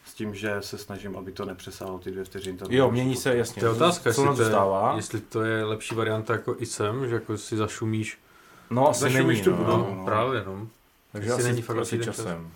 [0.05, 2.59] S tím, že se snažím, aby to nepřesáhlo ty dvě vteřiny.
[2.59, 3.61] to Jo, mění se, jasně.
[3.61, 4.51] To je otázka, jestli to, je,
[4.97, 8.19] jestli to je lepší varianta jako i sem, že jako si zašumíš.
[8.71, 9.57] No, asi Zašumíš není, tu no.
[9.57, 9.95] budovu.
[9.95, 10.69] No, právě, no.
[11.13, 12.51] Takže Jestli asi, není fakt asi časem.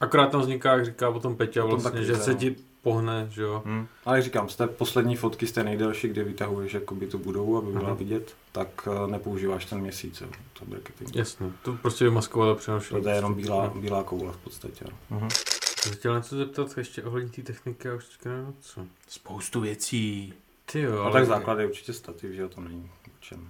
[0.00, 2.56] Akorát tam vzniká, jak říká potom Peťa, Potom vlastně, že se ti
[2.90, 3.62] pohne, že jo.
[3.64, 3.86] Hm.
[4.04, 7.58] Ale jak říkám, z té poslední fotky, z té nejdelší, kde vytahuješ jakoby tu budovu,
[7.58, 7.96] aby byla Mhm.
[7.96, 11.16] vidět, tak eh, nepoužíváš ten měsíc, jo, to bracketing.
[11.16, 13.02] Jasně, to prostě vymaskovat a přenošení.
[13.02, 13.80] To je jenom bílá, No.
[13.80, 14.84] bílá koule v podstatě.
[15.10, 15.18] no.
[15.18, 15.28] Mhm.
[15.30, 18.80] Jsem se chtěl něco zeptat ještě ohledně té techniky a už teďka nevím co.
[19.08, 20.32] Spoustu věcí.
[20.72, 23.48] Ty jo, Ale tak základ je určitě stativ, že jo, to není o čem.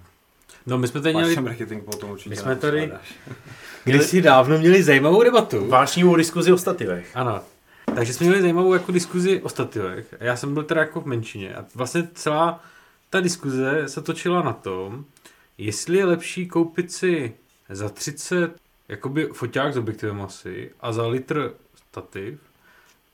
[0.65, 3.15] No my jsme tady měli, ten bracketing potom určitě my jsme tady- neposkládáš.
[3.83, 5.67] kdysi dávno měli zajímavou debatu.
[5.67, 7.11] Vášnivou diskuzi o stativech.
[7.15, 7.41] Ano.
[7.97, 10.15] Takže jsme měli zajímavou jako diskuzi o stativech.
[10.19, 11.55] Já jsem byl teda jako v menšině.
[11.55, 12.63] A vlastně celá
[13.09, 15.05] ta diskuze se točila na tom,
[15.57, 17.33] jestli je lepší koupit si
[17.69, 18.55] za 30
[18.87, 22.39] jakoby foťák s objektivem asi a za litr stativ,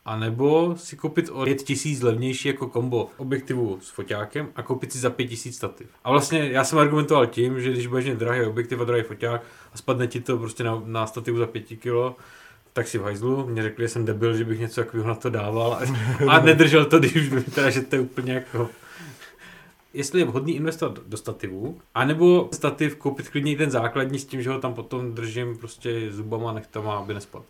[0.04, 4.98] a nebo si koupit o 5000 levnější jako kombo objektivu s foťákem a koupit si
[4.98, 5.86] za 5000 stativ.
[6.04, 9.42] A vlastně já jsem argumentoval tím, že když budeš drahý objektiv a drahý foťák
[9.72, 12.16] a spadne ti to prostě na, na stativu za 5 kg,
[12.74, 13.46] tak si v hajzlu.
[13.46, 15.80] Mě řekli, že jsem debil, že bych něco takového na to dával a,
[16.28, 18.70] a nedržel to, když by teda, že to je úplně jako...
[19.92, 24.42] Jestli je vhodný investovat do stativu, anebo stativ koupit klidně i ten základní s tím,
[24.42, 27.44] že ho tam potom držím prostě zubama, nechtama, aby nespadl.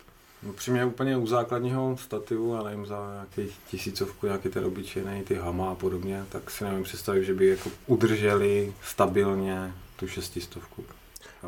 [0.49, 5.71] Upřímně úplně u základního stativu, já nevím, za nějakých tisícovku, nějaký ten obyčejný, ty hama
[5.71, 10.85] a podobně, tak si nevím představit, že by jako udrželi stabilně tu šestistovku.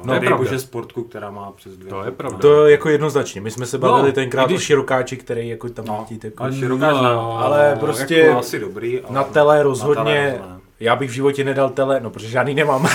[0.04, 0.44] No, je nedej pravda.
[0.44, 1.90] bože sportku, která má přes dvě.
[1.90, 2.38] To je pravda.
[2.38, 3.40] To je jako jednoznačně.
[3.40, 6.32] My jsme se bavili No, tenkrát když- o širokáči, který jako tam No, vidíte.
[6.36, 6.58] ale Jako...
[6.60, 7.44] širokáč No, ne.
[7.44, 10.60] ale prostě jako asi dobrý, ale Na tele na rozhodně, tele ne.
[10.80, 12.88] já bych v životě nedal tele, no protože žádný nemám,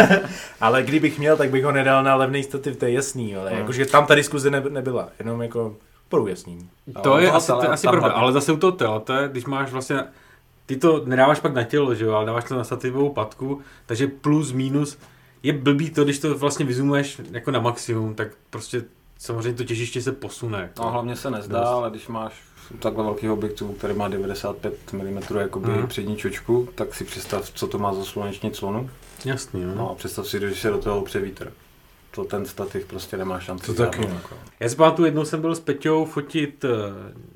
[0.60, 3.58] ale kdybych měl, tak bych ho nedal na levný stativ, to je jasný, ale Hmm.
[3.58, 5.74] jakože tam ta diskuze ne, nebyla, jenom jako
[6.08, 6.58] pro jasný.
[7.02, 9.72] To je asi, to je tele- asi pravda, ale zase u toho telete, když máš
[9.72, 10.04] vlastně,
[10.66, 14.06] ty to nedáváš pak na tělo, že jo, ale dáváš to na stativovou patku, takže
[14.06, 14.98] plus, minus,
[15.44, 18.84] je blbý to, když to vlastně vyzumuješ jako na maximum, tak prostě
[19.18, 20.70] samozřejmě to těžiště se posune.
[20.78, 21.68] No hlavně se nezdá, Dost.
[21.68, 22.32] ale když máš
[22.78, 25.86] takhle velkého objektu, který má 95 mm jakoby Mhm.
[25.86, 28.90] přední čočku, tak si představ, co to má za sluneční clonu.
[29.24, 29.74] Jasný, no.
[29.74, 31.52] No a představ si, že se do toho opře vítr.
[32.10, 33.66] To ten stativ prostě nemá šanci.
[33.66, 34.20] To taky, no.
[34.60, 36.68] Já si pamatuju, jednou jsem byl s Peťou fotit, eh,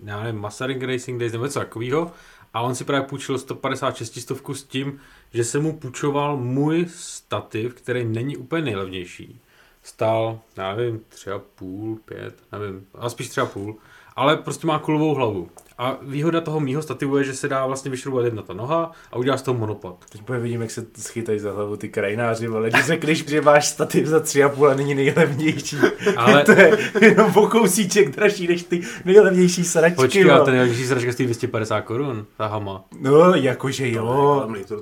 [0.05, 2.11] já nevím, Masaryk Racing Days nebo něco takového
[2.54, 5.00] a on si právě půjčil 156 stovku s tím,
[5.32, 9.40] že se mu půjčoval můj stativ, který není úplně nejlevnější.
[9.82, 13.76] Stál, já nevím, tři a půl, pět, nevím, a spíš tři a půl,
[14.16, 15.50] ale prostě má kulovou hlavu.
[15.79, 19.17] A výhoda toho mýho stativu je, že se dá vlastně vyšroubovat jedna ta noha a
[19.17, 19.95] udělá z toho monopad.
[20.12, 23.67] Teď bude vidím, jak se schytají za hlavu ty krajináři, ale když řekneš, že máš
[23.69, 25.77] stativ za tři a půl a není nejlevnější,
[26.17, 29.97] Ale to je jenom o kousíček dražší než ty nejlevnější sračky.
[29.97, 30.45] počkej, ale vole.
[30.45, 32.85] ten nejlepší sračka stojí 250 korun, ta hama.
[33.01, 34.09] No, jakože jo.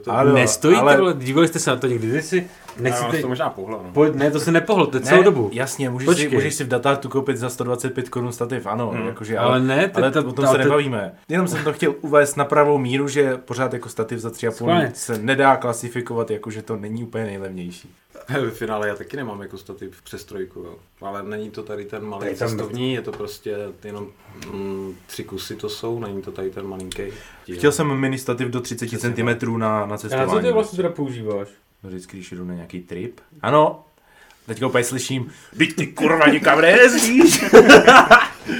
[0.08, 2.46] Ano, Nestojí ale- to, vole, dívali jste se na to někdy, když si
[2.80, 3.18] nechcete...
[3.18, 3.90] to možná pohlo, no.
[3.92, 5.50] Pojď, ne, to se nepohlo, to je celou Ne, dobu.
[5.52, 9.06] Jasně, můžeš si, můžeš si v datátu koupit za 125 korun stativ, ano, Hmm.
[9.06, 10.96] jakože, Ale ne, ale to- to, o tom ale se to- nebavíme.
[11.10, 11.18] bavíme.
[11.28, 14.92] Jenom jsem to chtěl uvést na pravou míru, že pořád jako stativ za 3,5 Schválně.
[14.94, 17.90] se nedá klasifikovat jako, že to není úplně nejlevnější.
[18.28, 20.74] Ve finále já taky nemám jako stativ přes trojku, jo.
[21.00, 24.06] ale není to tady ten malý Tady tam- cestovní, je to prostě jenom
[24.52, 27.02] mm, tři kusy to jsou, není to tady ten malinký.
[27.54, 30.30] Chtěl jsem mini stativ do 30 Přesně cm na, na A na cestování.
[30.30, 31.48] co ty vlastně teda používáš?
[31.82, 33.20] Vždycky, když jdu na nějaký trip.
[33.42, 33.84] Ano,
[34.46, 37.44] teďka úplně slyším, teď ty kurva nikam nejezdíš.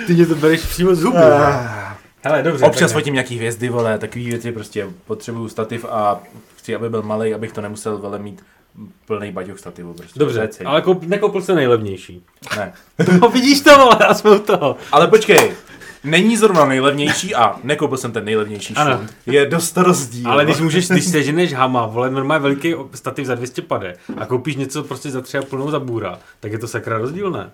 [0.06, 1.18] Ty mě to bereš přímo z huby.
[2.26, 2.64] Hele, dobře.
[2.64, 6.20] Občas fotím nějaký hvězdy, vole, takový věci, prostě potřebuju stativ a
[6.56, 8.42] chci, aby byl malý, abych to nemusel vele mít
[9.06, 9.92] plný baťoch stativu.
[9.94, 10.12] Prostě.
[10.14, 10.66] To Dobře, celý.
[10.66, 12.22] ale koup, nekoupil jsi nejlevnější.
[12.56, 12.72] Ne.
[13.20, 14.76] No vidíš to, vole, a jsme u toho.
[14.92, 15.52] Ale počkej,
[16.04, 18.96] není zrovna nejlevnější a nekoupil jsem ten nejlevnější Ano.
[18.96, 19.08] šum.
[19.26, 20.30] Je dost rozdíl.
[20.30, 24.56] Ale když můžeš, když seženeš hama, vole, normálně veliký stativ za 200 pade a koupíš
[24.56, 27.50] něco prostě za tři a nebo za bůra, tak je to sakra rozdílné.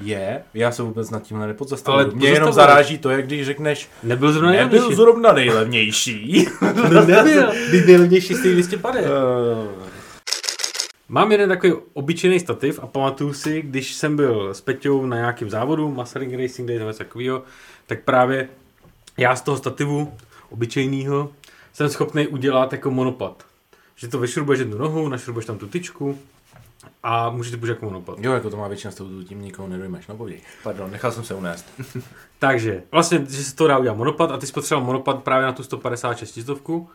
[0.00, 2.16] Je, já se vůbec nad tímhle Ale nepozastavuju.
[2.16, 4.96] Mě jenom zaráží to, jak když řekneš, Nebyl zrovna nebyl nejlevnější.
[4.96, 6.46] zrovna nejlevnější.
[6.76, 7.52] No nebyl.
[7.68, 9.00] Když nejlevnější stojí 200 pade.
[9.00, 9.86] Eh,
[11.08, 15.50] Mám jeden takový obyčejný stativ a pamatuju si, když jsem byl s Peťou na nějakém
[15.50, 17.42] závodu, Masaryk Racing Day nebo něco takového,
[17.86, 18.48] tak právě
[19.18, 20.12] já z toho stativu
[20.50, 21.30] obyčejného
[21.72, 23.44] jsem schopný udělat jako monopad.
[23.96, 26.18] Že to vyšrubuješ jednu nohu, našrubuješ tam tu tyčku
[27.02, 28.18] a můžeš to použít jako monopad.
[28.20, 30.06] Jo, jako to má většina toho, tím nikoho nedojmeš.
[30.06, 30.42] No pověď.
[30.62, 31.66] Pardon, nechal jsem se unést.
[32.38, 35.52] Takže vlastně, že se to dá udělat monopad a ty jsi potřeboval monopad právě na
[35.52, 36.88] tu 156 stovku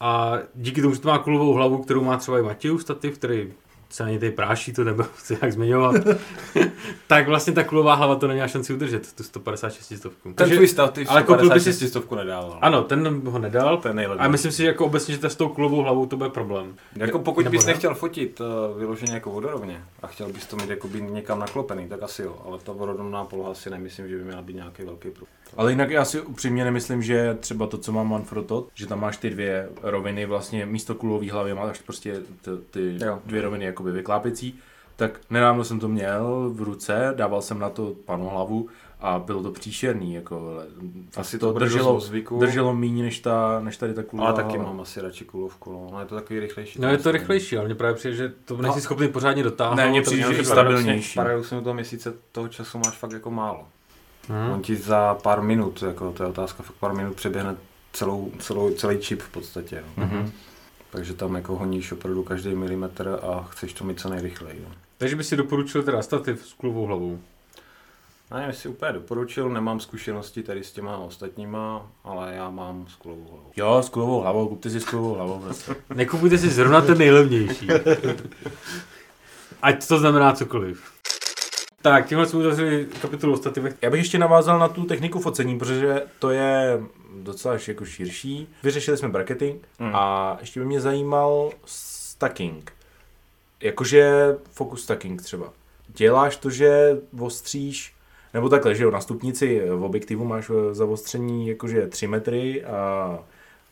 [0.00, 3.52] a díky tomu, že to má kulovou hlavu, kterou má třeba i Matějův stativ, který
[3.90, 5.94] se na něj tady práší, to nebudu si jak zmiňovat,
[7.06, 10.32] tak vlastně ta kulová hlava to neměla šanci udržet, tu 156 stovku.
[10.32, 12.58] Ten tvůj stativ ale koupil by si- 156 stovku nedával.
[12.62, 14.20] Ano, ten ho nedal, To je nejlepší.
[14.24, 16.74] a myslím si, že jako obecně, že to s tou kulovou hlavou to bude problém.
[16.96, 17.72] Jako pokud Nebo bys ne?
[17.72, 22.02] nechtěl fotit uh, vyloženě jako vodorovně a chtěl bys to mít jakoby někam naklopený, tak
[22.02, 25.28] asi jo, ale ta vodorovná poloha si nemyslím, že by měla být nějaký velký prům.
[25.56, 29.16] Ale jinak já si upřímně nemyslím, že třeba to, co má Manfrotto, že tam máš
[29.16, 34.58] ty dvě roviny, vlastně místo kulový hlavy máš prostě ty, ty dvě roviny jakoby vyklápěcí,
[34.96, 38.68] tak nedávno jsem to měl v ruce, dával jsem na to panohlavu
[39.00, 40.64] a bylo to příšerný, jako ale
[41.16, 42.38] Asi to to drželo, zvyku.
[42.40, 45.88] drželo méně než, ta, než tady ta kulová Ale taky mám asi radši kulovku, no.
[45.92, 46.80] no je to takový rychlejší.
[46.80, 48.82] No je to rychlejší, ale mě právě přijde, že to nejsi No.
[48.82, 49.76] schopný pořádně dotáhnout.
[49.76, 51.14] Ne, mně přijde, že stabilnější.
[51.14, 53.64] Paradoxně u toho měsíce toho času máš fakt jako málo.
[54.28, 54.50] Hm.
[54.52, 57.56] On ti za pár minut, jako to je otázka, fakt pár minut přeběhne
[57.92, 59.84] celou, celou, celý čip v podstatě.
[59.96, 60.04] No.
[60.06, 60.32] Mhm.
[60.90, 64.64] Takže tam jako honíš opravdu každý milimetr a chceš to mít co nejrychleji.
[64.68, 64.74] No.
[64.98, 67.18] Takže by si doporučil teda stativ s kulovou hlavou.
[68.30, 72.94] Já nevím, jestli úplně doporučil, nemám zkušenosti tady s těma ostatníma, ale já mám s
[72.94, 73.50] kulovou hlavou.
[73.56, 75.74] Jo, s kulovou hlavou, kupte si s kulovou hlavou prostě.
[75.94, 77.68] Nekupujte si zrovna ten nejlevnější.
[79.62, 80.97] Ať to znamená cokoliv.
[81.82, 83.74] Tak, tímhle jsme uzavřeli kapitolu o stativech.
[83.82, 86.80] Já bych ještě navázal na tu techniku focení, protože to je
[87.22, 88.48] docela jako širší.
[88.62, 89.90] Vyřešili jsme bracketing Hmm.
[89.94, 92.72] a ještě by mě zajímal stacking.
[93.60, 95.52] Jakože focus stacking třeba.
[95.88, 97.94] Děláš to, že ostříš,
[98.34, 103.18] nebo takhle, že jo, na stupnici v objektivu máš eh, zaostření jakože 3 metry a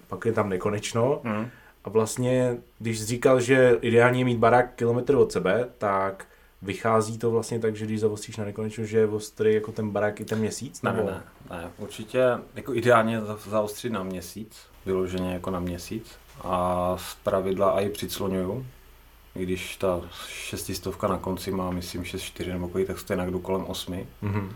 [0.08, 1.20] pak je tam nekonečno.
[1.22, 1.48] Mm.
[1.84, 6.24] A vlastně, když jsi říkal, že ideálně je mít barák kilometr od sebe, tak
[6.66, 10.20] vychází to vlastně tak, že když zavostříš na nekonečno, že je ostrý jako ten barák
[10.20, 10.83] i ten měsíc?
[10.83, 11.11] Ne, nebo?
[11.11, 12.24] ne, ne, určitě
[12.55, 18.66] jako ideálně za- zaostřit na měsíc, vyloženě jako na měsíc a z pravidla i přicloňuju,
[19.35, 23.64] i když ta šestistovka na konci má, myslím, 6,4 nebo kolik, tak stejně jdu kolem
[23.64, 24.07] 8.
[24.22, 24.52] Mhm.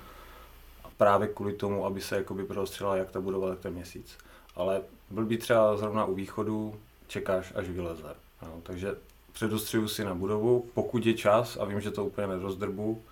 [0.85, 4.19] A právě kvůli tomu, aby se jakoby prostřela jak ta budova, tak ten měsíc.
[4.57, 6.75] Ale byl by třeba zrovna u východu,
[7.07, 8.15] čekáš, až vyleze.
[8.43, 8.95] No, takže
[9.33, 13.03] předostřuju si na budovu, pokud je čas a vím, že to úplně nerozdrbu,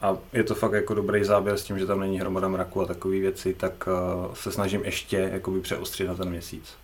[0.00, 2.86] a je to fakt jako dobrý záběr s tím, že tam není hromada mraku a
[2.86, 3.88] takové věci, tak
[4.26, 6.74] uh, se snažím ještě jakoby přeostřit na ten měsíc.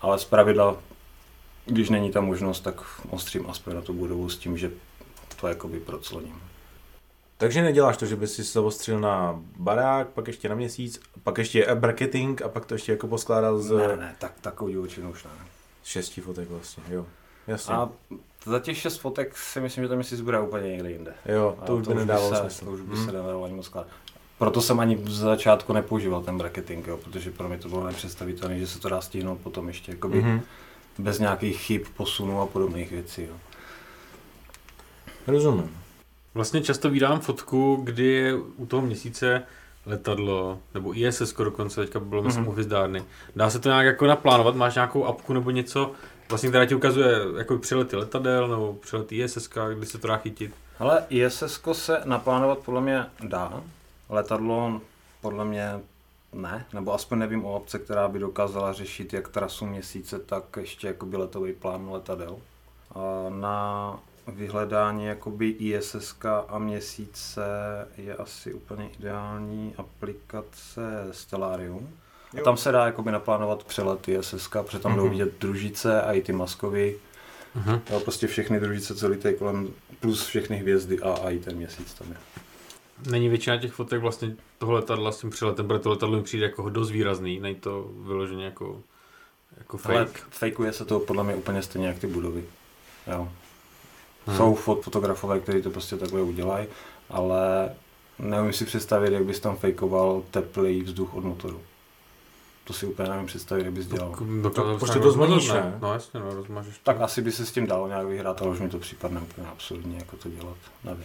[0.00, 0.76] Ale z pravidla,
[1.66, 2.80] když není ta možnost, tak
[3.10, 4.70] ostřím aspoň na tu budovu s tím, že
[5.40, 6.40] to jakoby procloním.
[7.36, 11.66] Takže neděláš to, že bys si zavostřil na barák, pak ještě na měsíc, pak ještě
[11.74, 15.30] bracketing a pak to ještě jako poskládal z Ne, ne, tak, takovou divočinu už ne.
[15.84, 17.06] šesti fotek vlastně, jo.
[17.48, 17.74] Jasně.
[17.74, 17.88] A
[18.46, 21.14] za těch šest fotek si myslím, že ten měsíc bude úplně někde jinde.
[21.26, 22.64] jo, A to už by nedávalo se, smysl.
[22.64, 23.04] To už by Hm.
[23.04, 23.88] se nedalo ani moc skládat.
[24.38, 28.58] Proto jsem ani v začátku nepoužíval ten bracketing, jo, protože pro mě to bylo nepředstavitelné,
[28.58, 30.40] že se to dá stihnout potom ještě jakoby Mhm.
[30.98, 33.22] bez nějakých chyb, posunů a podobných věcí.
[33.22, 33.34] Jo.
[35.26, 35.76] Rozumím.
[36.34, 39.42] Vlastně často vydám fotku, kdy je u toho měsíce
[39.86, 42.48] letadlo, nebo ISS dokonce, teďka bylo myslím Mhm.
[42.50, 43.04] u hvězdárny.
[43.36, 44.54] Dá se to nějak jako naplánovat?
[44.56, 45.92] Máš nějakou apku nebo něco,
[46.28, 50.54] vlastně, která ti ukazuje jako přilety letadel nebo přilety ISS, kdy se to dá chytit?
[50.78, 53.62] Ale ISS se naplánovat podle mě dá.
[54.08, 54.80] Letadlo
[55.20, 55.80] podle mě
[56.32, 60.86] ne, nebo aspoň nevím o obce, která by dokázala řešit jak trasu měsíce, tak ještě
[60.86, 62.38] jakoby letový plán letadel.
[62.94, 66.16] A na vyhledání jakoby ISS
[66.48, 67.42] a měsíce
[67.96, 71.88] je asi úplně ideální aplikace Stellarium.
[72.36, 74.96] A tam se dá jakoby naplánovat přelet ISS, protože tam mm-hmm.
[74.96, 76.96] jdou vidět družice a i ty maskovy.
[77.56, 77.80] Mm-hmm.
[77.90, 79.68] Jo, prostě všechny družice, co lítají kolem,
[80.00, 82.16] plus všechny hvězdy a, a i ten měsíc tam je.
[83.10, 86.46] Není většina těch fotek vlastně toho letadla s tím přeletem, protože to letadlo mi přijde
[86.46, 88.80] jako dost výrazný, není to vyloženě jako,
[89.58, 89.96] jako fake.
[89.96, 92.44] Ale fejkuje se to podle mě úplně stejně jak ty budovy.
[93.06, 93.28] Jo.
[94.26, 94.36] Hmm.
[94.36, 96.66] Jsou fotografové, kteří to prostě takhle udělají,
[97.10, 97.70] ale
[98.18, 101.60] neumím si představit, jak bys tam fejkoval teplý vzduch od motoru.
[102.68, 104.14] To si úplně nevím představit, jak bys dělal.
[104.42, 105.78] To, to, to prostě to zmaníš, ne?
[105.80, 106.80] No jasně, no, rozmažeš.
[106.82, 109.46] Tak asi by se s tím dalo nějak vyhrát, ale už mi to připadne úplně
[109.46, 110.56] absurdní, jako to dělat.
[110.84, 111.04] Nevím.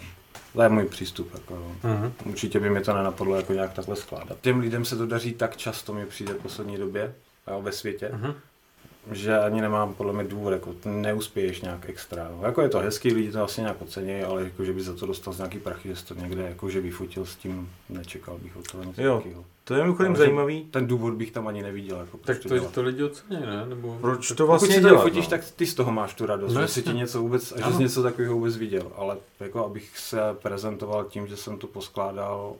[0.53, 1.33] To je můj přístup.
[1.33, 2.11] Jako, uh-huh.
[2.25, 4.37] Určitě by mi to nenapadlo jako nějak takhle skládat.
[4.41, 7.15] Těm lidem se to daří tak často, mi přijde v poslední době
[7.47, 8.33] jo, ve světě, uh-huh
[9.11, 12.27] že ani nemám podle mě důvod, jako neuspěješ nějak extra.
[12.31, 12.39] No.
[12.45, 15.05] Jako je to hezký, lidi to asi nějak ocení, ale jako, že by za to
[15.05, 18.71] dostal z nějaký prachy, že to někde jako, že vyfotil s tím, nečekal bych od
[18.71, 19.23] toho nic jo.
[19.63, 20.67] To je mimochodem zajímavý.
[20.71, 21.99] Ten důvod bych tam ani neviděl.
[21.99, 23.65] Jako, tak to, to, to lidi ocení, ne?
[23.65, 23.97] Nebo...
[24.01, 25.29] Proč to vlastně Pokud si to vyfotíš, no.
[25.29, 27.75] tak ty z toho máš tu radost, no, že si ti něco vůbec, a že
[27.75, 28.91] jsi něco takového vůbec viděl.
[28.95, 32.55] Ale jako abych se prezentoval tím, že jsem to poskládal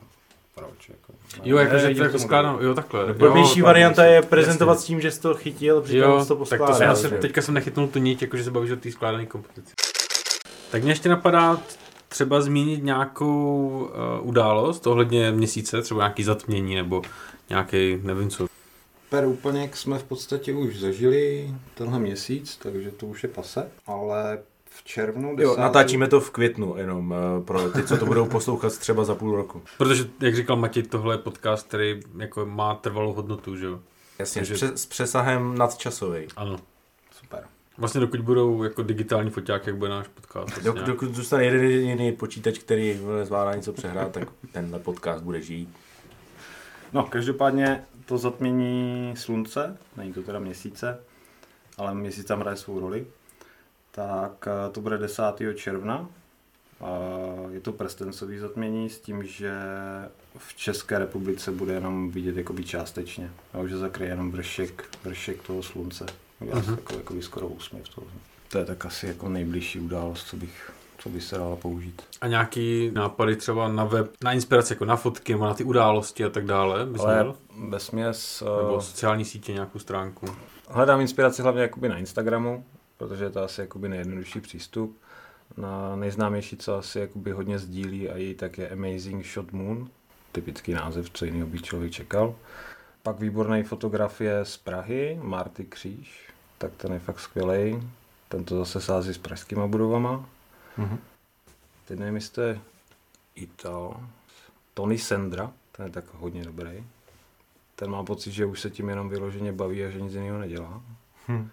[0.54, 0.88] proč.
[0.88, 1.12] Jako,
[1.44, 3.12] jo, jakože to jako skládám, jo takhle.
[3.12, 6.66] Blbější varianta je prezentovat s tím, že jsi to chytil, přitom jsi to poskládal.
[6.66, 9.26] Tak to já jsem, teďka jsem nechytnul tu niť, jakože se bavíš o té skládané
[9.26, 9.72] kompozici.
[10.70, 11.60] Tak mě ještě napadá
[12.08, 17.02] třeba zmínit nějakou uh, událost ohledně měsíce, třeba nějaký zatmění nebo
[17.48, 18.46] nějaký, nevím co.
[19.10, 24.38] Per úplně jsme v podstatě už zažili tenhle měsíc, takže to už je pase, ale
[24.76, 25.36] v červnu.
[25.36, 25.44] 10.
[25.44, 29.14] Jo, natáčíme to v květnu jenom uh, pro ty, co to budou poslouchat třeba za
[29.14, 29.62] půl roku.
[29.78, 33.80] Protože, jak říkal Matěj, tohle je podcast, který jako má trvalou hodnotu, že jo?
[34.18, 34.56] Jasně, Takže...
[34.56, 36.26] s, s přesahem nadčasový.
[36.36, 36.56] Ano.
[37.20, 37.44] Super.
[37.78, 40.62] Vlastně dokud budou jako digitální foťák, jak bude náš podcast.
[40.62, 45.68] Dok, dokud zůstane jeden jediný počítač, který zvládá něco přehrát, tak tenhle podcast bude žít.
[46.92, 51.00] No, každopádně to zatmění slunce, není to teda měsíce,
[51.78, 53.06] ale měsíc tam hraje svou roli
[53.94, 55.22] tak eh, to bude 10.
[55.54, 56.08] června.
[57.50, 59.52] Je to prstencový zatmění s tím, že
[60.38, 65.62] v České republice bude jenom vidět jakoby částečně, jo, že zakryje jenom vršek, vršek toho
[65.62, 66.06] slunce.
[66.40, 66.76] Já uh-huh.
[66.76, 68.06] takový jakoby skoro úsměv toho.
[68.48, 72.02] To je tak asi jako nejbližší událost, co bych co by se dala použít.
[72.20, 76.24] A nějaký nápady třeba na web, na inspiraci, jako na fotky, nebo na ty události
[76.24, 76.86] a tak dále?
[76.86, 77.32] Bys Ale
[77.68, 78.42] ve směs...
[78.62, 80.26] Nebo sociální sítě, nějakou stránku?
[80.68, 82.64] Hledám inspiraci hlavně jakoby na Instagramu,
[82.98, 84.98] protože je to asi jakoby nejjednodušší přístup.
[85.56, 89.90] Na nejznámější, co asi jakoby hodně sdílí a i tak je Amazing Shot Moon,
[90.32, 92.34] typický název, co jiného by člověk čekal.
[93.02, 96.28] Pak výborný fotografie z Prahy, Marty Kříž,
[96.58, 97.88] tak ten je fakt skvělý.
[98.28, 100.28] Ten to zase sází s pražskýma budovama.
[100.78, 100.98] Mm-hmm.
[101.84, 102.60] Teď nevím, jestli je
[103.34, 104.00] Ital.
[104.74, 106.84] Tony Sendra, ten je tak hodně dobrý.
[107.76, 110.82] Ten má pocit, že už se tím jenom vyloženě baví a že nic jiného nedělá.
[111.26, 111.50] Hmm.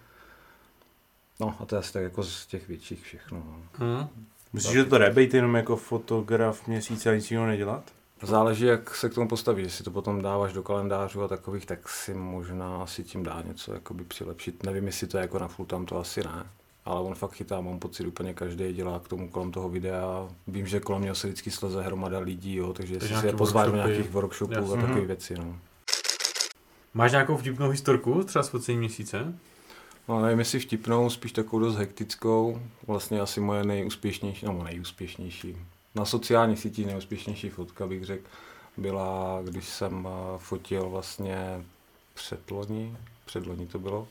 [1.42, 3.44] No a to je asi tak jako z těch větších všechno.
[3.46, 3.56] No.
[3.74, 4.08] Hmm.
[4.54, 7.84] Myslíš, že to rebejt jenom jako fotograf měsíce a nic jiného nedělat?
[8.24, 9.64] Záleží, jak se k tomu postavíš.
[9.64, 13.74] Jestli to potom dáváš do kalendářů a takových, tak si možná asi tím dá něco
[13.74, 14.64] jakoby přilepšit.
[14.64, 16.46] Nevím, jestli to je jako na full tam, to asi ne.
[16.86, 20.28] Ale on fakt chytá, mám pocit, úplně každý dělá k tomu kolem toho videa.
[20.48, 23.70] Vím, že kolem něho se vždycky sleze hromada lidí, jo, takže jestli si je pozvát
[23.70, 24.78] do nějakých workshopů Jasně.
[24.78, 25.36] a takové věci.
[25.38, 25.56] No.
[26.94, 29.34] Máš nějakou vtipnou historku třeba z měsíce?
[30.08, 32.62] No nevím, jestli vtipnou, spíš takovou dost hektickou.
[32.88, 35.58] Vlastně asi moje nejúspěšnější, nebo nejúspěšnější.
[35.96, 38.28] Na sociální síti nejúspěšnější fotka bych řekl,
[38.78, 41.64] byla, když jsem eh, fotil vlastně
[42.14, 44.08] předloni, předloni to bylo,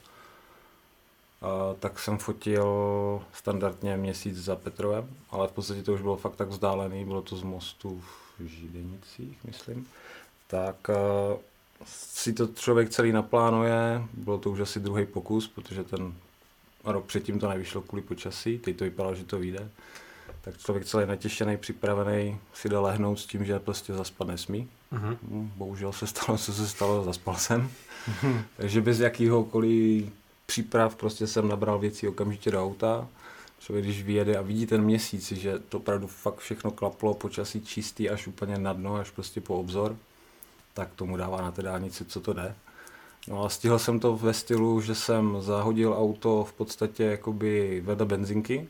[1.43, 2.67] a, tak jsem fotil
[3.33, 7.37] standardně měsíc za Petrovem, ale v podstatě to už bylo fakt tak vzdálený, bylo to
[7.37, 8.03] z mostu
[8.39, 9.87] v Židenicích, myslím.
[10.47, 11.50] Tak a, eh,
[11.85, 16.15] si to člověk celý naplánuje, bylo to už asi druhý pokus, protože ten
[16.85, 19.69] rok předtím to nevyšlo kvůli počasí, teď to vypadalo, že to vyjde.
[20.41, 24.69] Tak člověk celý natěšený, připravený si jde lehnout s tím, že prostě zaspat nesmí.
[24.93, 25.17] Uh-huh.
[25.57, 27.71] Bohužel se stalo, co se stalo, zaspal jsem.
[28.11, 28.43] Uh-huh.
[28.57, 30.13] Takže bez jakýhokoliv
[30.47, 33.09] příprav prostě jsem nabral věci okamžitě do auta.
[33.59, 38.11] Člověk, když vyjede a vidí ten měsíc, že to opravdu fakt všechno klaplo, počasí čistý
[38.11, 39.97] až úplně na dno, až prostě po obzor,
[40.81, 42.55] tak tomu dává na té dálnici, co to jde.
[43.29, 48.07] No a stihl jsem to ve stylu, že jsem zahodil auto v podstatě jakoby vedle
[48.07, 48.69] benzinky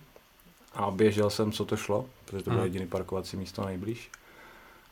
[0.72, 2.72] a běžel jsem, co to šlo, protože to bylo hmm.
[2.72, 4.10] jediný parkovací místo nejblíž.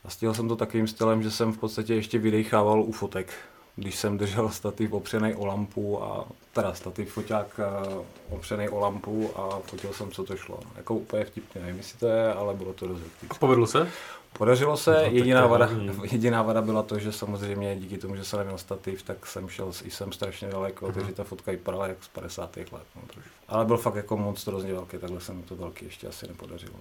[0.03, 3.33] A stihl jsem to takovým stylem, že jsem v podstatě ještě vydechával u fotek.
[3.75, 9.31] Když jsem držel stativ opřený o lampu a teda stativ foťák eh, opřený o lampu
[9.35, 10.59] a fotil jsem, co to šlo.
[10.75, 13.39] Jako úplně vtipně, nevím, jestli to je, ale bylo to dost A vtipné.
[13.39, 13.91] povedlo se?
[14.37, 15.69] Podařilo se, No, jediná, vada,
[16.11, 19.73] jediná vada byla to, že samozřejmě díky tomu, že jsem neměl stativ, tak jsem šel
[19.73, 20.93] s jsem strašně daleko, Mhm.
[20.93, 22.57] takže ta fotka vypadala jak z 50.
[22.57, 22.83] let.
[22.95, 23.29] No, trošku.
[23.47, 26.73] Ale byl fakt jako monstrozně velký, takhle se mi to velký ještě asi nepodařilo.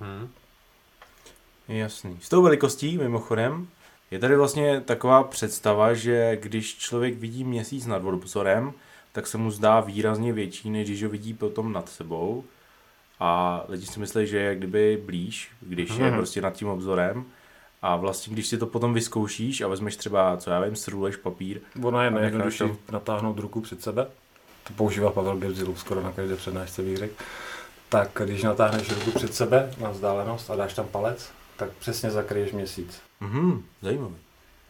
[0.00, 0.06] No.
[0.06, 0.28] Hmm.
[1.68, 2.18] Jasný.
[2.22, 3.68] S tou velikostí, mimochodem,
[4.10, 8.72] je tady vlastně taková představa, že když člověk vidí měsíc nad obzorem,
[9.12, 12.44] tak se mu zdá výrazně větší, než když ho vidí potom nad sebou.
[13.20, 16.16] A lidi si myslí, že je kdyby blíž, když je Mhm.
[16.16, 17.24] prostě nad tím obzorem.
[17.82, 21.60] A vlastně, když si to potom vyzkoušíš a vezmeš třeba, co já vím, srůleš papír,
[21.82, 24.06] Ono je nejjednodušší tam- natáhnout ruku před sebe.
[24.64, 27.14] To používá Pavel Birzilu skoro na každé přednášce bych řekl.
[27.88, 32.52] Tak když natáhneš ruku před sebe na vzdálenost a dáš tam palec, tak přesně zakryješ
[32.52, 33.00] měsíc.
[33.20, 34.14] Mhm, zajímavý.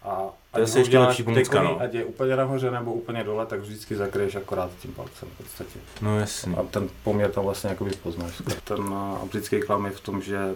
[0.06, 1.80] A To je asi ještě lepší pomůcka, no.
[1.80, 5.78] Ať je úplně nahoře nebo úplně dole, tak vždycky zakryješ akorát tím palcem v podstatě.
[6.02, 6.54] No jasný.
[6.56, 8.42] A ten poměr tam vlastně jakoby poznáš.
[8.64, 10.54] Ten a, britský klam je v tom, že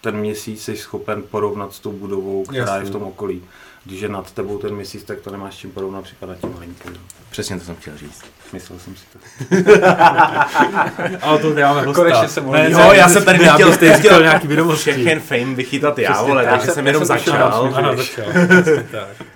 [0.00, 2.78] ten měsíc jsi schopen porovnat s tou budovou, která Jasně.
[2.78, 3.42] je v tom okolí.
[3.84, 6.92] Když je nad tebou ten měsíc, tak to nemáš čím porovnat, připadá tím malinkým.
[7.30, 8.22] Přesně to jsem chtěl říct.
[8.52, 9.18] Myslel jsem si to.
[11.22, 11.92] Ale to máme hosta.
[12.02, 14.92] Konečně se mohli- Ne, Jo, já jsem tady ne, nechtěl- nechtěl- chtěl nějaký vědomosti.
[14.92, 16.50] Všechen fame vychytat já, Přesně vole, tak.
[16.52, 17.72] takže jsem jsem- jenom jsem začal.
[17.74, 18.24] Ano, začal.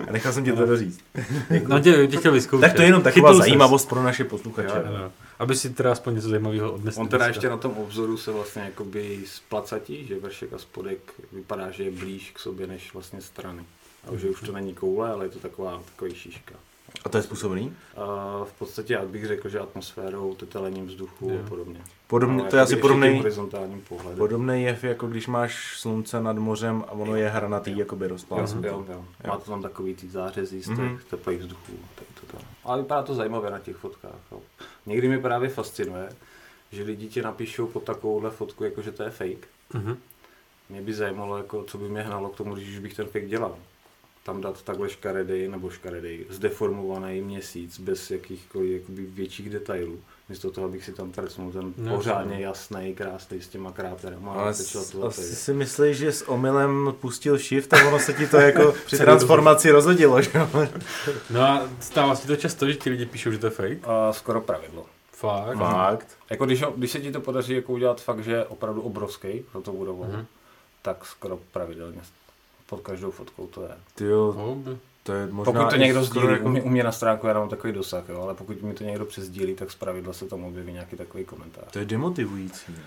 [0.07, 0.99] A nechal jsem tě to doříct.
[1.67, 2.61] No tě, tě chtěl vyzkoušet.
[2.61, 4.81] Tak to je jenom taková zajímavost pro naše posluchače.
[5.39, 7.01] Aby si teda aspoň něco zajímavého odnesl.
[7.01, 11.71] On teda ještě na tom obzoru se vlastně jakoby splacatí, že vršek a spodek vypadá,
[11.71, 13.63] že je blíž k sobě než vlastně strany.
[14.07, 16.55] A že už to není koule, ale je to taková, takový šiška.
[17.03, 17.73] A to je způsobený?
[17.97, 18.05] A
[18.45, 21.39] v podstatě já bych řekl, že atmosférou, tetelením vzduchu Jo.
[21.45, 21.81] a podobně.
[22.07, 23.23] Podobně, Ale to je asi podobný,
[24.17, 28.67] podobný jev, jako když máš slunce nad mořem a ono je hranatý, jakoby Jo, rozplácnutý.
[28.67, 29.05] jo, jo.
[29.27, 30.99] Má to tam takový ty zářezy z těch Mhm.
[31.09, 31.71] teplých vzduchů.
[31.95, 32.41] tady to tam.
[32.63, 34.15] Ale vypadá to zajímavě na těch fotkách.
[34.31, 34.39] Jo.
[34.85, 36.09] Někdy mi právě fascinuje,
[36.71, 39.47] že lidi ti napíšou pod takovouhle fotku, jako že to je fake.
[39.73, 39.97] Mhm.
[40.69, 43.27] Mě by zajímalo, jako, co by mě hnalo k tomu, když už bych ten fake
[43.27, 43.57] dělal.
[44.25, 49.99] Tam dát takhle škaredej nebo škaredej, zdeformovaný měsíc bez jakýchkoliv jakoby, větších detailů.
[50.29, 54.33] Místo toho, abych si tam prcnul ten No, pořádně jasný, krásný s těma kráterama.
[54.33, 58.13] Ale tečel s- to asi si myslíš, že s omylem pustil shift a ono se
[58.13, 60.49] ti to jako při transformaci rozhodilo, že jo?
[61.29, 63.77] No a stává se to často, že ti lidi píšou, že to je fake?
[63.87, 64.85] A skoro pravidlo.
[65.11, 65.57] Fakt?
[65.57, 66.07] Fakt.
[66.29, 69.61] Jako když, když se ti to podaří jako udělat fakt, že je opravdu obrovský za
[69.61, 70.11] to budovou, Mhm.
[70.13, 70.25] mm-hmm.
[70.81, 72.01] tak skoro pravidelně
[72.69, 73.69] pod každou fotkou to je.
[73.95, 76.83] Ty jo, No, to je možná Pokud to někdo sdílí, jako- u mě, u mě
[76.83, 80.13] na stránku já mám takový dosah, jo, ale pokud mi to někdo přesdílí, tak zpravidla
[80.13, 81.63] se tam objeví nějaký takový komentář.
[81.71, 82.83] To je demotivující, ne?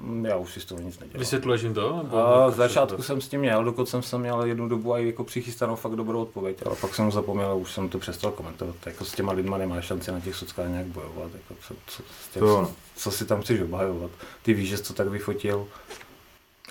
[0.00, 1.18] Mm, Já už si z toho nic nedělám.
[1.20, 2.06] Vysvětluješ jim to?
[2.16, 5.06] A z začátku to- jsem s tím měl, dokud jsem jsem měl jednu dobu i
[5.06, 8.74] jako přichystanou fakt dobrou odpověď, ale pak jsem zapomněl a už jsem to přestal komentovat.
[8.86, 11.30] Jako s těma lidma nemáš šanci na těch sockách nějak bojovat.
[11.34, 12.02] Jako co, co,
[12.38, 14.10] co, co, si tam chceš obhajovat.
[14.42, 15.66] Ty víš, že jsi to tak vyfotil.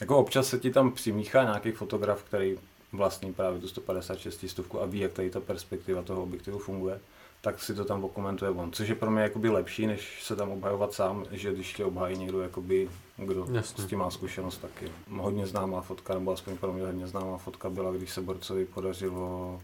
[0.01, 2.57] Jako občas se ti tam přimíchá nějaký fotograf, který
[2.93, 6.99] vlastní právě tu 156 stovku a ví, jak tady ta perspektiva toho objektivu funguje
[7.41, 8.71] tak si to tam okomentuje on.
[8.71, 12.17] Což je pro mě jakoby lepší, než se tam obhajovat sám, že když tě obhají
[12.17, 13.83] někdo, jakoby, kdo Jasně.
[13.83, 14.91] s tím má zkušenost taky.
[15.09, 19.61] Hodně známá fotka, nebo aspoň pro mě hodně známá fotka byla, když se borcovi podařilo,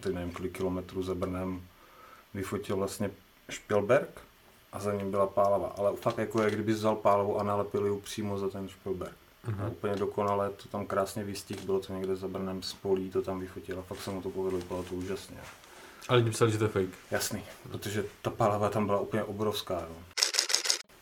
[0.00, 1.62] teď nevím, kolik kilometrů za Brnem,
[2.34, 3.10] vyfotil vlastně
[3.50, 4.20] Špilberg
[4.72, 5.74] a za ním byla pálava.
[5.78, 9.16] Ale fakt jako je, kdyby vzal pálavu a nalepil ji přímo za ten Špilberg.
[9.44, 9.68] A Mhm.
[9.70, 13.40] úplně dokonale to tam krásně vystih, bylo to někde za Brnem z polí, to tam
[13.40, 15.36] vyfotil a fakt se mu to povedlo, bylo to úžasně.
[16.08, 16.88] Ale lidi psali, že to je fake.
[17.10, 19.74] Jasný, protože ta pálava tam byla úplně obrovská.
[19.88, 19.96] No.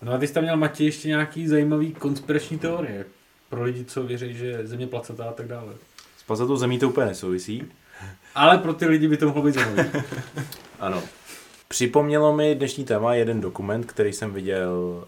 [0.03, 3.07] No a ty jsi tam měl, Matěj, ještě nějaký zajímavý konspirační teorie.
[3.49, 5.75] Pro lidi, co věří, že je země placatá a tak dále.
[6.19, 7.65] S placetou zemí to úplně nesouvisí.
[8.35, 9.91] Ale pro ty lidi by to mohlo být zajímavý.
[10.81, 11.03] Ano.
[11.69, 15.05] Připomnělo mi dnešní téma jeden dokument, který jsem viděl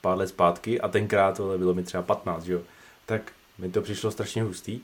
[0.00, 2.60] pár let zpátky a tenkrát tohle bylo mi třeba 15, že jo.
[3.06, 3.22] Tak
[3.58, 4.80] mi to přišlo strašně hustý.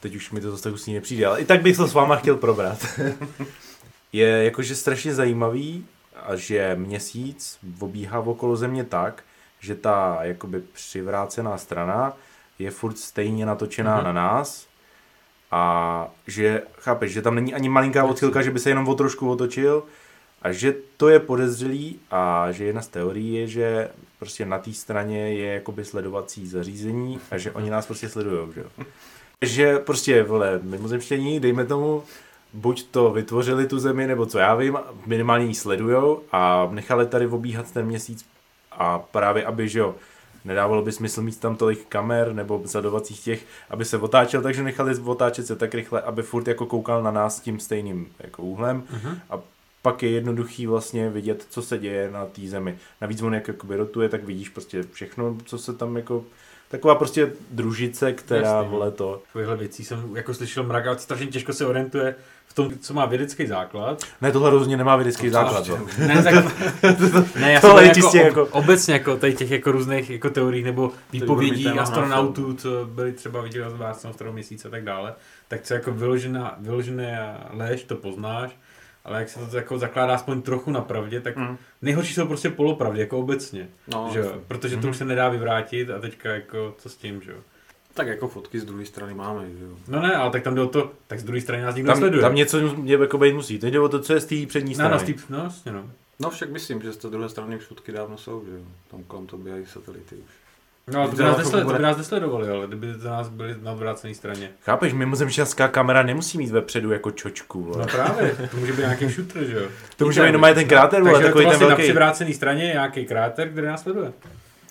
[0.00, 2.16] Teď už mi to zase tak hustý nepřijde, ale i tak bych to s váma
[2.16, 2.86] chtěl probrat.
[4.12, 5.86] je jakože strašně zajímavý,
[6.26, 9.22] a že měsíc obíhá okolo země tak,
[9.60, 12.16] že ta jakoby přivrácená strana
[12.58, 14.04] je furt stejně natočená Mhm.
[14.04, 14.66] na nás
[15.50, 19.30] a že, chápeš, že tam není ani malinká odchylka, že by se jenom o trošku
[19.30, 19.82] otočil
[20.42, 24.72] a že to je podezřelý a že jedna z teorií je, že prostě na té
[24.72, 28.66] straně je jakoby sledovací zařízení a že oni nás prostě sledujou, že jo.
[29.42, 32.02] Že prostě, vole, mimozemštění, dejme tomu,
[32.52, 37.26] buď to vytvořili tu zemi, nebo co já vím, minimálně ji sledujou a nechali tady
[37.26, 38.26] obíhat ten měsíc
[38.72, 39.94] a právě aby, že jo,
[40.44, 44.98] nedávalo by smysl mít tam tolik kamer nebo zadovacích těch, aby se otáčel, takže nechali
[44.98, 49.18] otáčet se tak rychle, aby furt jako koukal na nás tím stejným jako úhlem Mhm.
[49.30, 49.38] a
[49.82, 52.78] pak je jednoduchý vlastně vidět, co se děje na té zemi.
[53.00, 56.24] Navíc on jak jakoby rotuje, tak vidíš prostě všechno, co se tam jako
[56.68, 58.70] Taková prostě družice, která Jasně, no.
[58.70, 59.22] vole to.
[59.26, 62.14] Takovýchhle věcí jsem jako slyšel mrak, ale strašně těžko se orientuje
[62.46, 64.02] v tom, co má vědecký základ.
[64.20, 65.68] Ne, tohle rozhodně nemá vědecký základ.
[65.68, 65.78] no.
[65.98, 66.34] Ne, tak,
[67.40, 70.62] ne, já Tohle jsem jako, ob, jako- obecně jako tady těch jako různých jako teorií
[70.62, 75.14] nebo výpovědí na astronautů, co byli třeba viděli z Václav starého měsíce a tak dále,
[75.48, 78.50] tak co jako vyložená, vyložené lež, to poznáš,
[79.06, 81.56] ale jak se to jako zakládá aspoň trochu na pravdě, tak Mm.
[81.82, 83.68] nejhorší jsou prostě polopravdy, jako obecně.
[83.92, 84.32] No, že jo?
[84.48, 87.38] Protože to už se nedá vyvrátit a teďka jako co s tím, že jo.
[87.94, 89.70] tak jako fotky z druhé strany máme, že jo.
[89.88, 91.96] No ne, ale tak tam jde o to, tak z druhé strany nás nikdo Tam,
[92.00, 92.22] nesleduje.
[92.22, 93.58] tam něco mě jako být musí.
[93.58, 94.92] Teď jde o to, co je z té přední No, strany.
[94.92, 95.90] no, stýp, no, jasně, no.
[96.20, 98.62] No však myslím, že z té druhé strany už fotky dávno jsou, že jo.
[98.90, 100.30] Tam kolem to běhají satelity už.
[100.92, 103.72] No, to by, nás nesle, to by nás nesledovali, ale kdyby to nás byli na
[103.72, 104.50] odvrácené straně.
[104.64, 107.62] Chápeš, mimozemšťanská kamera nemusí mít vepředu jako čočku.
[107.62, 107.78] Vole.
[107.78, 109.68] No právě, to může být nějaký shooter, že jo.
[109.96, 111.82] to může být jenom ten kráter, vole, Takže je to takový ten vlastně na velký.
[111.82, 114.12] přivrácené straně je nějaký kráter, který nás sleduje.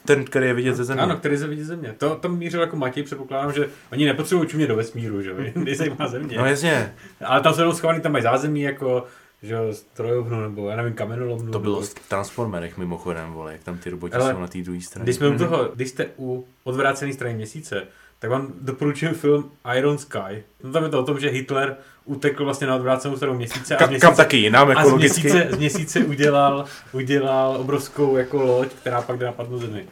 [0.05, 1.03] Ten, který je vidět ze země.
[1.03, 1.95] Ano, který se vidí ze země.
[1.97, 5.35] To tam mířil jako Matěj, předpokládám, že oni nepotřebují čumě do vesmíru, že jo.
[5.55, 6.37] Nezajímá země.
[6.37, 6.93] No jasně,
[7.25, 9.03] Ale tam jsou schovaný, tam mají zázemí jako
[9.45, 11.51] že jo, strojovnu nebo já nevím, kamenolomnu.
[11.51, 11.87] to bylo nebo...
[11.87, 15.03] v Transformerech mimochodem, vole, jak tam ty roboti Ale jsou na té druhé straně.
[15.03, 17.87] Když jsme u toho, když jste u odvrácené strany měsíce,
[18.19, 20.43] tak vám doporučuji film Iron Sky.
[20.63, 23.79] No tam je to o tom, že Hitler utekl vlastně na odvrácenou stranu měsíce a
[23.79, 28.73] Kam, měsíce, kam taky jinam, a z měsíce, z měsíce udělal, udělal obrovskou jako loď,
[28.73, 29.85] která pak jde napadnout zemi.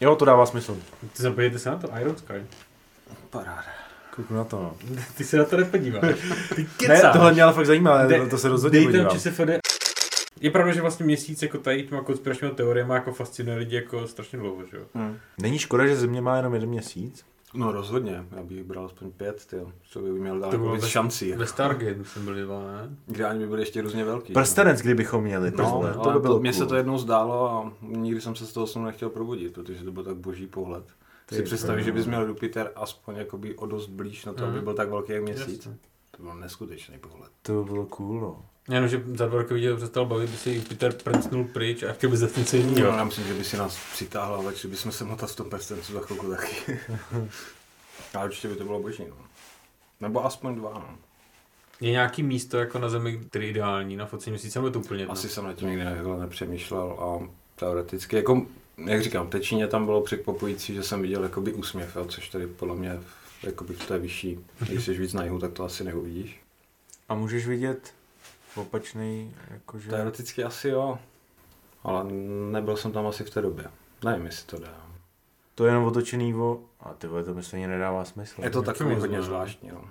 [0.00, 0.76] Jo, to dává smysl.
[1.16, 2.42] Ty se podívejte se na to, Iron Sky.
[3.30, 3.85] Paráda.
[4.16, 4.76] Kouknu na to, no.
[5.16, 6.16] Ty se na to nepodíváš.
[6.54, 7.12] Ty Ne, kecáš.
[7.12, 9.16] tohle mě ale fakt zajímá, De- to se rozhodně Dejte podívám.
[9.18, 9.66] ČSFD.
[10.40, 14.38] Je pravda, že vlastně měsíc jako tady těma konspiračními teoriemi jako fascinuje lidi jako strašně
[14.38, 14.82] dlouho, že jo?
[14.94, 15.16] Hmm.
[15.42, 17.24] Není škoda, že Země má jenom jeden měsíc?
[17.54, 19.72] No rozhodně, já bych bral aspoň pět, tyjo.
[19.90, 21.32] Co by měl To daleko bylo víc šancí.
[21.32, 22.96] Ve Stargate jsem byl dva, ne?
[23.06, 24.32] Kde ani by byly ještě různě velký.
[24.32, 28.20] Prstenec, kdybychom měli, No, no to by bylo Mně se to jednou zdálo a nikdy
[28.20, 30.84] jsem se z toho snu nechtěl probudit, protože to byl tak boží pohled.
[31.26, 34.54] Ty si představíš, že bys měl Jupiter aspoň jakoby o dost blíž na to, aby
[34.56, 34.64] Mhm.
[34.64, 35.56] byl tak velký jak měsíc.
[35.66, 35.78] Jasně.
[36.16, 37.30] To byl neskutečný pohled.
[37.42, 38.44] To by bylo cool, no.
[38.74, 42.10] Jenom, že za dva roky viděl, přestal bavit, by si Jupiter prncnul pryč a chtěl
[42.10, 42.62] by zase něco Jo.
[42.62, 42.96] jiného.
[42.96, 45.92] Já myslím, že by si nás přitáhl a začali bychom se motat v tom prstencu
[45.92, 46.78] za chvilku taky.
[48.14, 49.16] Ale určitě by to bylo boží, no.
[50.00, 50.98] Nebo aspoň dva, no.
[51.80, 54.78] Je nějaký místo jako na Zemi, který je ideální na focení měsíce, nebo je to
[54.80, 55.06] úplně?
[55.06, 55.84] Asi jsem na tím nikdy
[56.20, 58.46] nepřemýšlel a teoreticky, jako,
[58.84, 62.28] jak říkám, v té Číně tam bylo překvapující, že jsem viděl jakoby úsměv, jo, což
[62.28, 63.00] tady podle mě
[63.42, 66.40] jakoby v té vyšší, když jsi víc na jihu, tak to asi neuvidíš.
[67.08, 67.94] A můžeš vidět
[68.54, 69.90] opačný, jakože...
[69.90, 70.98] Teoreticky asi jo,
[71.84, 72.04] ale
[72.50, 73.64] nebyl jsem tam asi v té době.
[74.04, 74.86] Nevím, jestli to dá.
[75.54, 76.60] To je jenom otočený o...
[76.80, 78.42] A ty vole, to mi stejně nedává smysl.
[78.42, 79.84] Je to to hodně zvláštní, no.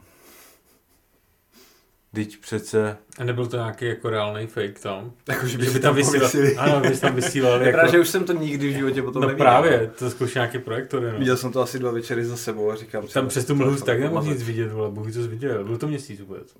[2.16, 2.98] Teď přece...
[3.18, 5.12] A nebyl to nějaký jako reálný fake tam?
[5.30, 7.92] Jako, že Že by tam vysílal, ano, by tam vysílal Vypadá, jako...
[7.92, 9.46] že už jsem to nikdy v životě potom No neviděl.
[9.46, 11.20] právě, to zkouší nějaký projektory, no.
[11.20, 13.14] Viděl jsem to asi dva večery za sebou a říkám si...
[13.14, 15.64] Tam přes to tu mlhu tak nemohl nic vidět, vole, Bůh jsi viděl.
[15.64, 16.56] Byl to měsíc vůbec.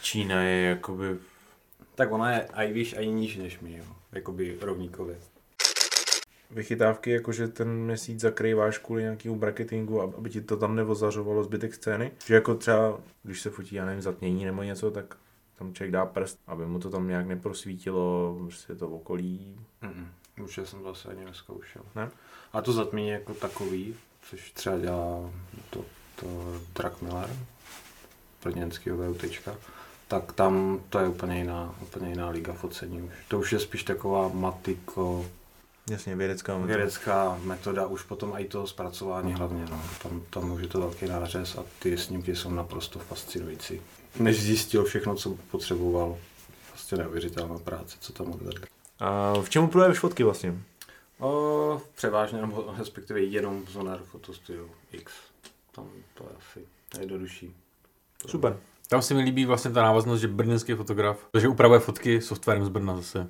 [0.00, 1.16] Čína je jakoby...
[1.94, 3.84] Tak ona je aj výš, aj níž než my, jo.
[4.12, 5.16] Jakoby rovníkově.
[6.50, 12.12] Vychytávky, jakože ten měsíc zakrýváš kvůli nějakému bracketingu, aby ti to tam nevozařovalo zbytek scény.
[12.26, 15.16] Že jako třeba, když se fotí, já nevím, zatmění nebo něco, tak
[15.58, 19.60] tam člověk dá prst, aby mu to tam nějak neprosvítilo, prostě to okolí.
[19.82, 20.08] Mm,
[20.40, 21.82] určitě jsem to asi ani neskoušel.
[21.94, 22.10] Ne?
[22.52, 23.94] A to zatmění jako takový,
[24.30, 25.30] což třeba dělá
[25.70, 25.84] to,
[26.20, 26.26] to
[26.74, 27.30] Drak Miller,
[28.44, 29.56] brněnského VUTčka,
[30.08, 33.12] tak tam to je úplně jiná, úplně jiná liga focení už.
[33.28, 35.26] To už je spíš taková matiko,
[35.90, 36.76] Jasně, vědecká metoda.
[36.76, 39.82] vědecká metoda, už potom i to zpracování hlavně, no.
[40.02, 43.80] Tam, tam už je to velký nářez a ty snímky jsou naprosto fascinující.
[44.20, 46.16] Než zjistil všechno, co potřeboval,
[46.70, 48.66] prostě neuvěřitelná práce, co tam odvedli.
[48.98, 50.54] A v čemu projeveš fotky vlastně?
[51.18, 55.12] O, převážně, nebo respektive jenom v Sonar Photo Studio X.
[55.72, 57.54] Tam to je asi nejjednodušší.
[58.26, 58.56] Super.
[58.88, 62.68] Tam se mi líbí vlastně ta návaznost, že brněnský fotograf, že upravuje fotky softwarem z
[62.68, 63.28] Brna zase.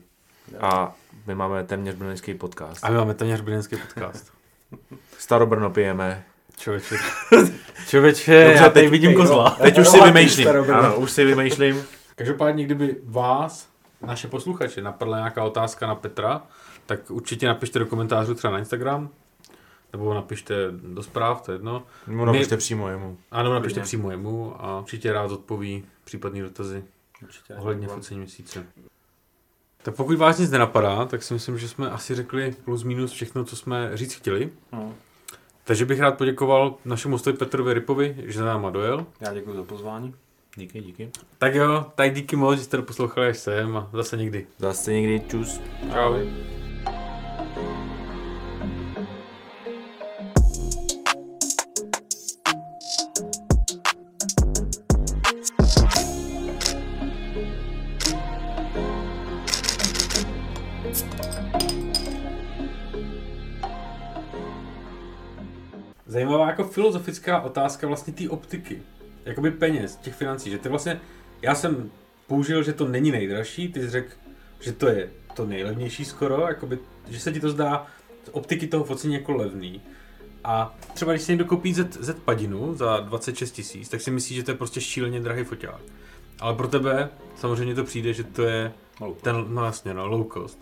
[0.61, 0.95] A
[1.27, 2.85] my máme téměř brněnský podcast.
[2.85, 4.33] A my máme téměř brněnský podcast.
[5.19, 6.25] Starobrno pijeme.
[6.57, 6.97] Člověče.
[7.89, 9.51] Člověče, já tady vidím kozla.
[9.51, 10.49] Teď už si vymýšlím.
[10.75, 11.85] Ano, už si vymýšlím.
[12.17, 13.69] Každopádně, kdyby vás,
[14.07, 16.43] naše posluchače, napadla nějaká otázka na Petra,
[16.87, 19.09] tak určitě napište do komentářů třeba na Instagram,
[19.93, 21.83] nebo napište do zpráv, to je jedno.
[22.07, 23.19] Mu napište přímo jemu.
[23.31, 26.85] A nebo napište přímo jemu a určitě rád odpoví případné dotazy
[27.23, 27.55] Určitě.
[27.55, 28.67] ohledně focení měsíce.
[29.87, 33.45] Tak pokud vás nic nenapadá, tak si myslím, že jsme asi řekli plus minus všechno,
[33.45, 34.51] co jsme říct chtěli.
[34.73, 34.95] No.
[35.65, 39.07] Takže bych rád poděkoval našemu hostovi Petrovi Ripovi, že za náma dojel.
[39.21, 40.15] Já děkuji za pozvání.
[40.57, 41.11] Díky, díky.
[41.39, 44.47] Tak jo, tak díky moc, že jste to poslouchali až sem a zase někdy.
[44.59, 45.61] Zase někdy čus.
[45.93, 45.99] Čau.
[45.99, 46.56] Ahoj.
[66.59, 68.83] Jako filozofická otázka vlastně té optiky.
[69.25, 71.01] Jakoby peněz, těch financí, že ty vlastně,
[71.43, 71.91] já jsem
[72.27, 74.13] použil, že to není nejdražší, ty jsi řekl,
[74.61, 76.79] že to je to nejlevnější skoro, jakoby,
[77.09, 77.87] že se ti to zdá
[78.25, 79.83] z optiky toho focení jako levný.
[80.45, 84.37] A třeba když si někdo koupí Z, Z padinu za 26 tisíc, tak si myslí,
[84.37, 85.81] že to je prostě šíleně drahý foťák.
[86.41, 88.73] Ale pro tebe samozřejmě to přijde, že to je
[89.23, 90.59] ten, no jasně, no, low cost.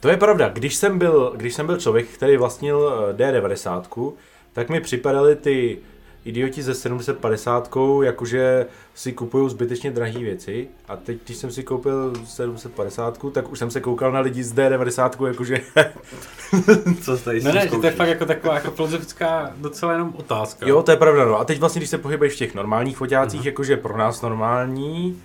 [0.00, 4.12] To je pravda, když jsem byl, když jsem byl člověk, který vlastnil eh, D90,
[4.52, 5.78] tak mi připadaly ty
[6.24, 10.68] idioti ze 750, jakože si kupují zbytečně drahé věci.
[10.88, 14.54] A teď, když jsem si koupil 750, tak už jsem se koukal na lidi z
[14.54, 15.60] D90, jakože
[17.02, 20.68] Co tady Ne, ne, to je fakt jako taková jako filozofická docela jenom otázka.
[20.68, 21.40] Jo, to je pravda, no.
[21.40, 25.22] A teď vlastně, když se pohybuješ v těch normálních foťácích, jakože pro nás normální,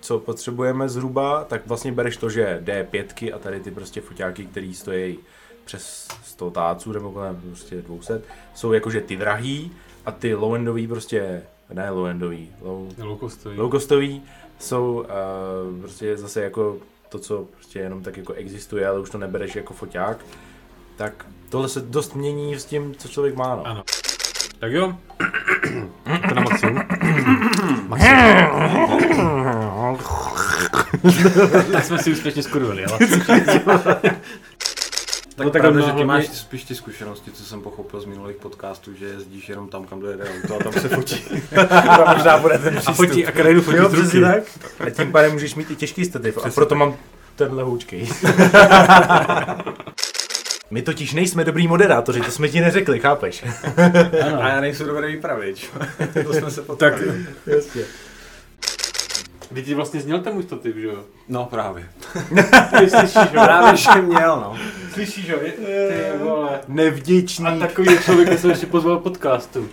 [0.00, 4.72] co potřebujeme zhruba, tak vlastně bereš to, že D5 a tady ty prostě foťáky, které
[4.74, 5.18] stojí
[5.68, 8.22] přes 100 táců nebo kolem prostě 200,
[8.54, 9.72] jsou jakože ty drahý
[10.06, 11.42] a ty low-endový prostě,
[11.72, 13.58] ne low-endový, low, Low costový.
[13.58, 14.22] low costový
[14.58, 15.04] jsou
[15.72, 16.76] uh, prostě zase jako
[17.08, 20.24] to, co prostě jenom tak jako existuje, ale už to nebereš jako foťák,
[20.96, 23.66] tak tohle se dost mění s tím, co člověk má, no.
[23.66, 23.82] Ano.
[24.58, 24.96] Tak jo.
[26.28, 26.82] to na maximum.
[27.88, 28.18] maximum.
[31.72, 32.98] tak jsme si úspěšně skurvili, ale.
[35.38, 38.36] Tak, No tak pravda, že ty máš spíš ty zkušenosti, co jsem pochopil z minulých
[38.36, 41.24] podcastů, že jezdíš jenom tam, kam dojede auto a tam se fotí.
[41.96, 42.96] To možná bude ten A přístup.
[42.96, 44.20] fotí a krajinu fotí Jo, ruky.
[44.20, 44.42] tak.
[44.86, 46.38] A tím pádem můžeš mít i těžký stativ.
[46.44, 46.96] A proto mám
[47.36, 48.08] tenhle houčkej.
[50.70, 53.44] My totiž nejsme dobrý moderátoři, to jsme ti neřekli, chápeš?
[54.40, 55.70] A já nejsem dobrý vypravěč.
[56.24, 57.26] to jsme se Tak, potkali.
[57.46, 57.82] Jasně.
[59.50, 60.98] Kdy ti vlastně zněl ten můj stativ, že jo?
[61.28, 61.88] No právě.
[62.78, 63.42] Ty slyšíš, jo?
[63.44, 64.56] Právě že měl, no.
[64.92, 65.38] Slyšíš, jo?
[65.42, 66.60] Je- Ty vole.
[66.68, 67.46] Nevděčný.
[67.46, 69.68] A takový člověk jsem ještě pozval podcastu.